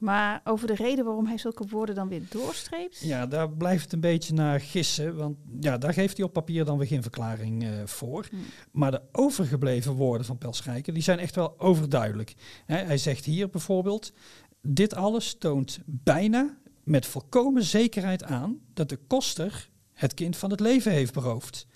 [0.00, 3.00] Maar over de reden waarom hij zulke woorden dan weer doorstreept?
[3.00, 5.16] Ja, daar blijft het een beetje naar gissen.
[5.16, 8.26] Want ja, daar geeft hij op papier dan weer geen verklaring uh, voor.
[8.30, 8.40] Hmm.
[8.70, 12.34] Maar de overgebleven woorden van Pelschrijker, die zijn echt wel overduidelijk.
[12.66, 14.12] hij zegt hier bijvoorbeeld,
[14.62, 20.60] dit alles toont bijna met volkomen zekerheid aan dat de koster het kind van het
[20.60, 21.66] leven heeft beroofd.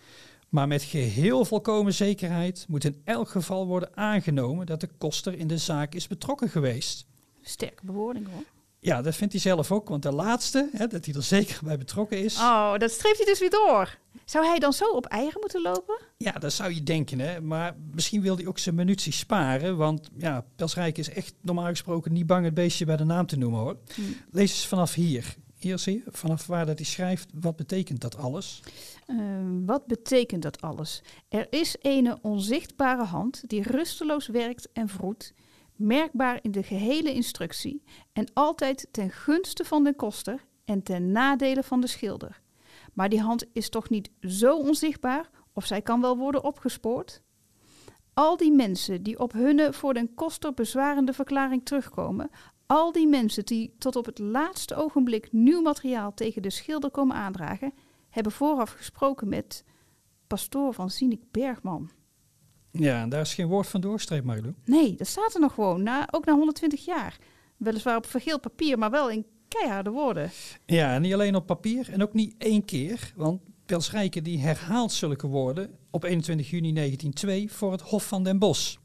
[0.55, 5.47] Maar met geheel volkomen zekerheid moet in elk geval worden aangenomen dat de koster in
[5.47, 7.07] de zaak is betrokken geweest.
[7.43, 8.45] Sterke bewoording hoor.
[8.79, 9.89] Ja, dat vindt hij zelf ook.
[9.89, 12.37] Want de laatste, hè, dat hij er zeker bij betrokken is.
[12.39, 13.99] Oh, dat streeft hij dus weer door.
[14.25, 16.01] Zou hij dan zo op eigen moeten lopen?
[16.17, 17.19] Ja, dat zou je denken.
[17.19, 17.41] Hè?
[17.41, 19.77] Maar misschien wil hij ook zijn munitie sparen.
[19.77, 23.39] Want ja, Pelsrijk is echt normaal gesproken niet bang het beestje bij de naam te
[23.39, 23.77] noemen hoor.
[23.95, 24.01] Hm.
[24.31, 25.35] Lees eens vanaf hier.
[25.65, 28.63] Zie vanaf waar dat hij schrijft, wat betekent dat alles?
[29.07, 31.03] Ehm, wat betekent dat alles?
[31.29, 35.35] Er is een onzichtbare hand die rusteloos werkt en vroet
[35.77, 41.63] merkbaar in de gehele instructie en altijd ten gunste van de koster en ten nadele
[41.63, 42.41] van de schilder.
[42.93, 47.23] Maar die hand is toch niet zo onzichtbaar of zij kan wel worden opgespoord?
[48.15, 52.31] Al die mensen die op hunne voor den koster bezwarende verklaring terugkomen,
[52.67, 57.17] Al die mensen die tot op het laatste ogenblik nieuw materiaal tegen de schilder komen
[57.17, 57.73] aandragen,
[58.11, 59.65] hebben vooraf gesproken met
[60.27, 61.91] pastoor van Zinik Bergman.
[62.71, 64.55] Ja, en daar is geen woord van doorstreep, Marlo.
[64.65, 67.19] Nee, dat staat er nog gewoon, na, ook na 120 jaar.
[67.57, 70.31] Weliswaar op vergeeld papier, maar wel in keiharde woorden.
[70.67, 73.13] Ja, en niet alleen op papier en ook niet één keer.
[73.17, 78.25] Want Pels Rijken die herhaalt zulke woorden op 21 juni 1902 voor het Hof van
[78.25, 78.77] den Bosch.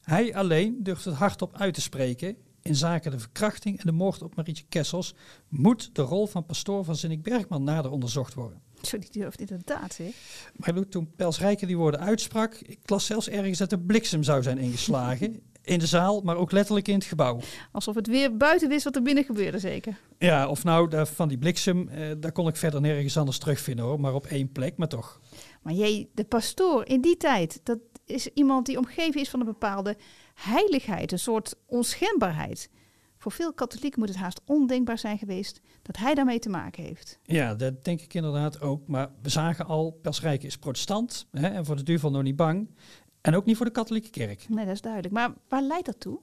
[0.00, 2.36] Hij alleen durft het hardop uit te spreken.
[2.68, 5.14] In zaken de verkrachting en de moord op Marietje Kessels
[5.48, 8.60] moet de rol van pastoor van Zinnik Bergman nader onderzocht worden.
[8.82, 10.10] Zo, die durft inderdaad, hè?
[10.56, 14.42] Maar toen Pels Rijken die woorden uitsprak, ik las zelfs ergens dat de bliksem zou
[14.42, 15.40] zijn ingeslagen.
[15.66, 17.40] in de zaal, maar ook letterlijk in het gebouw.
[17.72, 19.98] Alsof het weer buiten wist wat er binnen gebeurde, zeker.
[20.18, 24.00] Ja, of nou, van die bliksem, eh, daar kon ik verder nergens anders terugvinden hoor,
[24.00, 25.20] maar op één plek, maar toch.
[25.62, 29.46] Maar jij, de pastoor in die tijd, dat is iemand die omgeven is van een
[29.46, 29.96] bepaalde
[30.36, 32.70] heiligheid, een soort onschendbaarheid.
[33.18, 37.18] Voor veel katholieken moet het haast ondenkbaar zijn geweest dat hij daarmee te maken heeft.
[37.22, 38.88] Ja, dat denk ik inderdaad ook.
[38.88, 42.74] Maar we zagen al, Pelsrijk is protestant hè, en voor de duivel nog niet bang.
[43.20, 44.48] En ook niet voor de katholieke kerk.
[44.48, 45.14] Nee, dat is duidelijk.
[45.14, 46.20] Maar waar leidt dat toe?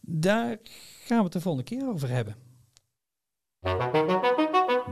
[0.00, 0.58] Daar
[1.04, 2.36] gaan we het de volgende keer over hebben.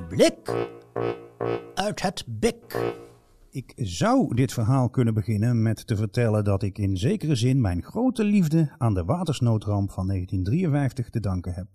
[0.08, 0.68] Blik
[1.74, 2.94] uit het bek.
[3.54, 7.82] Ik zou dit verhaal kunnen beginnen met te vertellen dat ik in zekere zin mijn
[7.82, 11.66] grote liefde aan de watersnoodramp van 1953 te danken heb.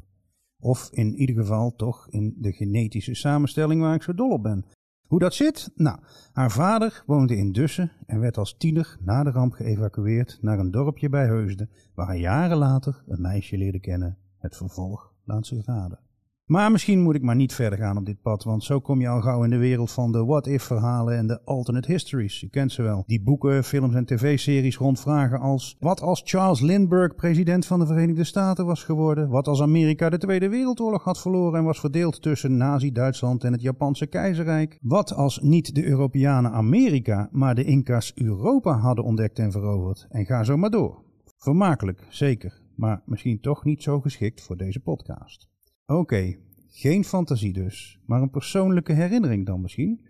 [0.59, 4.65] Of in ieder geval toch in de genetische samenstelling waar ik zo dol op ben.
[5.07, 5.71] Hoe dat zit?
[5.75, 5.99] Nou,
[6.31, 10.71] haar vader woonde in Dussen en werd als tiener na de ramp geëvacueerd naar een
[10.71, 14.17] dorpje bij Heusden, waar hij jaren later een meisje leerde kennen.
[14.37, 15.99] Het vervolg laat zich raden.
[16.47, 19.07] Maar misschien moet ik maar niet verder gaan op dit pad, want zo kom je
[19.07, 22.39] al gauw in de wereld van de what-if-verhalen en de alternate histories.
[22.39, 23.03] Je kent ze wel.
[23.07, 27.85] Die boeken, films en tv-series rond vragen als: wat als Charles Lindbergh president van de
[27.85, 29.29] Verenigde Staten was geworden?
[29.29, 33.61] Wat als Amerika de Tweede Wereldoorlog had verloren en was verdeeld tussen Nazi-Duitsland en het
[33.61, 34.77] Japanse keizerrijk?
[34.81, 40.05] Wat als niet de Europeanen Amerika, maar de Inca's Europa hadden ontdekt en veroverd?
[40.09, 41.03] En ga zo maar door.
[41.37, 45.55] Vermakelijk, zeker, maar misschien toch niet zo geschikt voor deze podcast.
[45.89, 46.35] Oké,
[46.67, 50.01] geen fantasie dus, maar een persoonlijke herinnering dan misschien.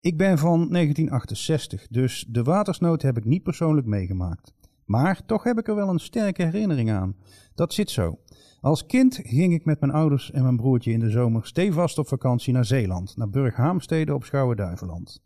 [0.00, 4.54] Ik ben van 1968, dus de watersnood heb ik niet persoonlijk meegemaakt.
[4.84, 7.16] Maar toch heb ik er wel een sterke herinnering aan.
[7.54, 8.18] Dat zit zo.
[8.60, 12.08] Als kind ging ik met mijn ouders en mijn broertje in de zomer stevast op
[12.08, 15.22] vakantie naar Zeeland, naar Burghaamstede op Schouwen-Duiveland.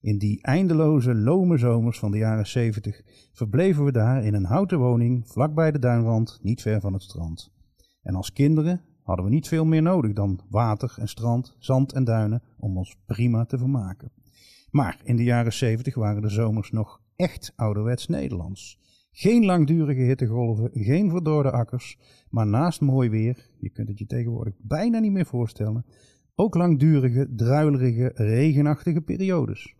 [0.00, 3.02] In die eindeloze, lome zomers van de jaren 70
[3.32, 7.52] verbleven we daar in een houten woning vlakbij de duinrand, niet ver van het strand.
[8.02, 12.04] En als kinderen hadden we niet veel meer nodig dan water en strand, zand en
[12.04, 14.12] duinen om ons prima te vermaken.
[14.70, 18.78] Maar in de jaren 70 waren de zomers nog echt ouderwets Nederlands.
[19.12, 21.98] Geen langdurige hittegolven, geen verdorde akkers,
[22.28, 25.84] maar naast mooi weer, je kunt het je tegenwoordig bijna niet meer voorstellen,
[26.34, 29.74] ook langdurige, druilerige, regenachtige periodes.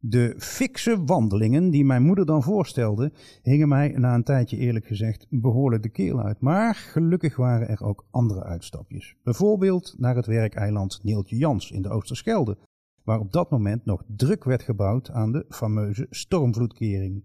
[0.00, 5.26] De fikse wandelingen die mijn moeder dan voorstelde, hingen mij na een tijdje eerlijk gezegd
[5.30, 6.40] behoorlijk de keel uit.
[6.40, 9.16] Maar gelukkig waren er ook andere uitstapjes.
[9.22, 12.58] Bijvoorbeeld naar het werkeiland Neeltje Jans in de Oosterschelde,
[13.02, 17.22] waar op dat moment nog druk werd gebouwd aan de fameuze stormvloedkering.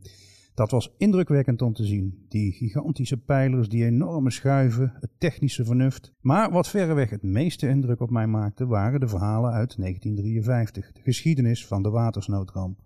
[0.54, 2.26] Dat was indrukwekkend om te zien.
[2.30, 6.14] Die gigantische pijlers, die enorme schuiven, het technische vernuft.
[6.20, 10.92] Maar wat verreweg het meeste indruk op mij maakte, waren de verhalen uit 1953.
[10.92, 12.80] De geschiedenis van de watersnoodramp.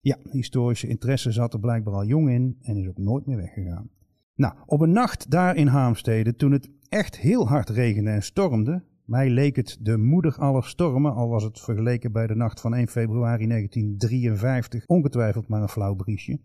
[0.00, 3.90] Ja, historische interesse zat er blijkbaar al jong in en is ook nooit meer weggegaan.
[4.34, 8.84] Nou, op een nacht daar in Haamstede, toen het echt heel hard regende en stormde,
[9.04, 12.74] mij leek het de moeder aller stormen, al was het vergeleken bij de nacht van
[12.74, 16.40] 1 februari 1953 ongetwijfeld maar een flauw briesje.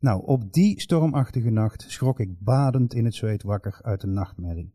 [0.00, 4.72] Nou, op die stormachtige nacht schrok ik badend in het zweet wakker uit een nachtmerrie.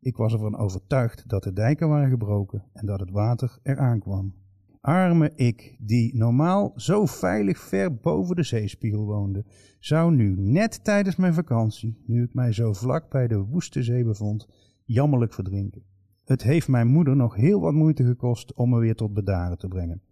[0.00, 4.34] Ik was ervan overtuigd dat de dijken waren gebroken en dat het water eraan kwam.
[4.80, 9.44] Arme ik, die normaal zo veilig ver boven de zeespiegel woonde,
[9.78, 14.04] zou nu net tijdens mijn vakantie, nu ik mij zo vlak bij de woeste zee
[14.04, 14.48] bevond,
[14.84, 15.82] jammerlijk verdrinken.
[16.24, 19.68] Het heeft mijn moeder nog heel wat moeite gekost om me weer tot bedaren te
[19.68, 20.02] brengen.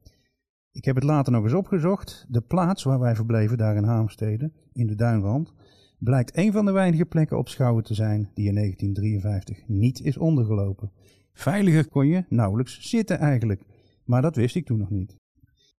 [0.78, 2.26] Ik heb het later nog eens opgezocht.
[2.28, 5.52] De plaats waar wij verbleven, daar in Haamstede, in de Duinrand,
[5.98, 10.16] blijkt een van de weinige plekken op Schouwen te zijn die in 1953 niet is
[10.16, 10.92] ondergelopen.
[11.32, 13.62] Veiliger kon je nauwelijks zitten eigenlijk,
[14.04, 15.16] maar dat wist ik toen nog niet.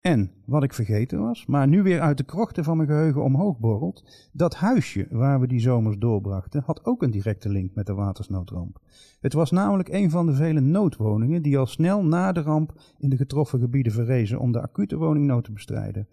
[0.01, 3.59] En, wat ik vergeten was, maar nu weer uit de krochten van mijn geheugen omhoog
[3.59, 7.93] borrelt, dat huisje waar we die zomers doorbrachten, had ook een directe link met de
[7.93, 8.79] watersnoodramp.
[9.19, 13.09] Het was namelijk een van de vele noodwoningen die al snel na de ramp in
[13.09, 16.07] de getroffen gebieden verrezen om de acute woningnood te bestrijden.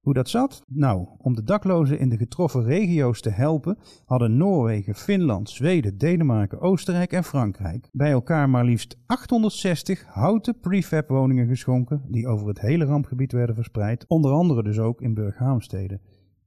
[0.00, 0.62] Hoe dat zat?
[0.66, 6.60] Nou, om de daklozen in de getroffen regio's te helpen, hadden Noorwegen, Finland, Zweden, Denemarken,
[6.60, 12.60] Oostenrijk en Frankrijk bij elkaar maar liefst 860 houten prefab woningen geschonken, die over het
[12.60, 16.00] hele rampgebied werden verspreid, onder andere dus ook in Burghaamstede.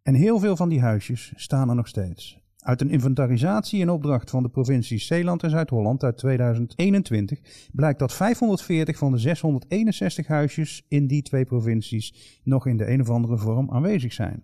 [0.04, 2.43] En heel veel van die huisjes staan er nog steeds.
[2.64, 7.40] Uit een inventarisatie in opdracht van de provincies Zeeland en Zuid-Holland uit 2021
[7.72, 13.02] blijkt dat 540 van de 661 huisjes in die twee provincies nog in de een
[13.02, 14.44] of andere vorm aanwezig zijn.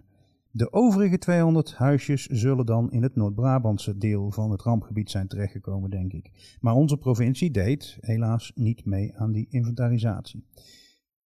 [0.52, 5.90] De overige 200 huisjes zullen dan in het Noord-Brabantse deel van het rampgebied zijn terechtgekomen,
[5.90, 6.58] denk ik.
[6.60, 10.44] Maar onze provincie deed helaas niet mee aan die inventarisatie.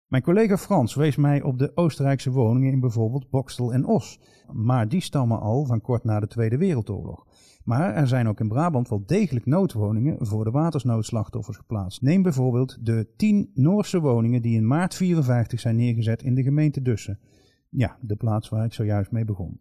[0.09, 4.19] Mijn collega Frans wees mij op de Oostenrijkse woningen in bijvoorbeeld Bokstel en Os,
[4.51, 7.27] maar die stammen al van kort na de Tweede Wereldoorlog.
[7.63, 12.01] Maar er zijn ook in Brabant wel degelijk noodwoningen voor de watersnoodslachtoffers geplaatst.
[12.01, 16.81] Neem bijvoorbeeld de 10 Noorse woningen die in maart 54 zijn neergezet in de gemeente
[16.81, 17.19] Dussen.
[17.69, 19.59] Ja, de plaats waar ik zojuist mee begon.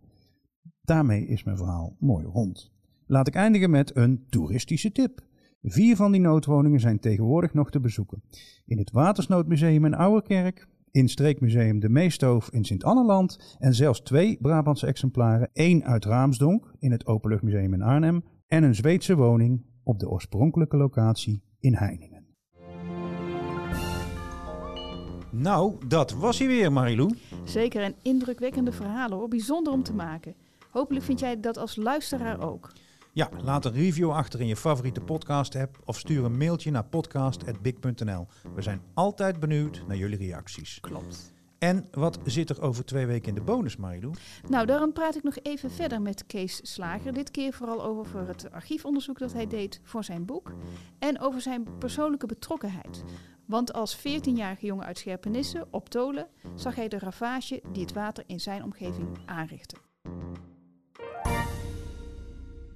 [0.81, 2.73] Daarmee is mijn verhaal mooi rond.
[3.07, 5.27] Laat ik eindigen met een toeristische tip.
[5.71, 8.23] Vier van die noodwoningen zijn tegenwoordig nog te bezoeken.
[8.67, 14.87] In het Watersnoodmuseum in Ouwerkerk, in Streekmuseum De Meestoof in Sint-Anneland en zelfs twee Brabantse
[14.87, 20.09] exemplaren, één uit Raamsdonk in het Openluchtmuseum in Arnhem en een Zweedse woning op de
[20.09, 22.27] oorspronkelijke locatie in Heiningen.
[25.31, 27.15] Nou, dat was hij weer, Marilou.
[27.45, 30.35] Zeker een indrukwekkende verhalen hoor, bijzonder om te maken.
[30.71, 32.73] Hopelijk vind jij dat als luisteraar ook.
[33.19, 38.27] Ja, laat een review achter in je favoriete podcast-app of stuur een mailtje naar podcast.big.nl.
[38.55, 40.81] We zijn altijd benieuwd naar jullie reacties.
[40.81, 41.33] Klopt.
[41.59, 44.15] En wat zit er over twee weken in de bonus, Marilou?
[44.49, 47.13] Nou, daarom praat ik nog even verder met Kees Slager.
[47.13, 50.53] Dit keer vooral over het archiefonderzoek dat hij deed voor zijn boek.
[50.99, 53.05] En over zijn persoonlijke betrokkenheid.
[53.47, 58.25] Want als 14-jarige jongen uit Scherpenisse op Tolen zag hij de ravage die het water
[58.27, 59.77] in zijn omgeving aanrichtte.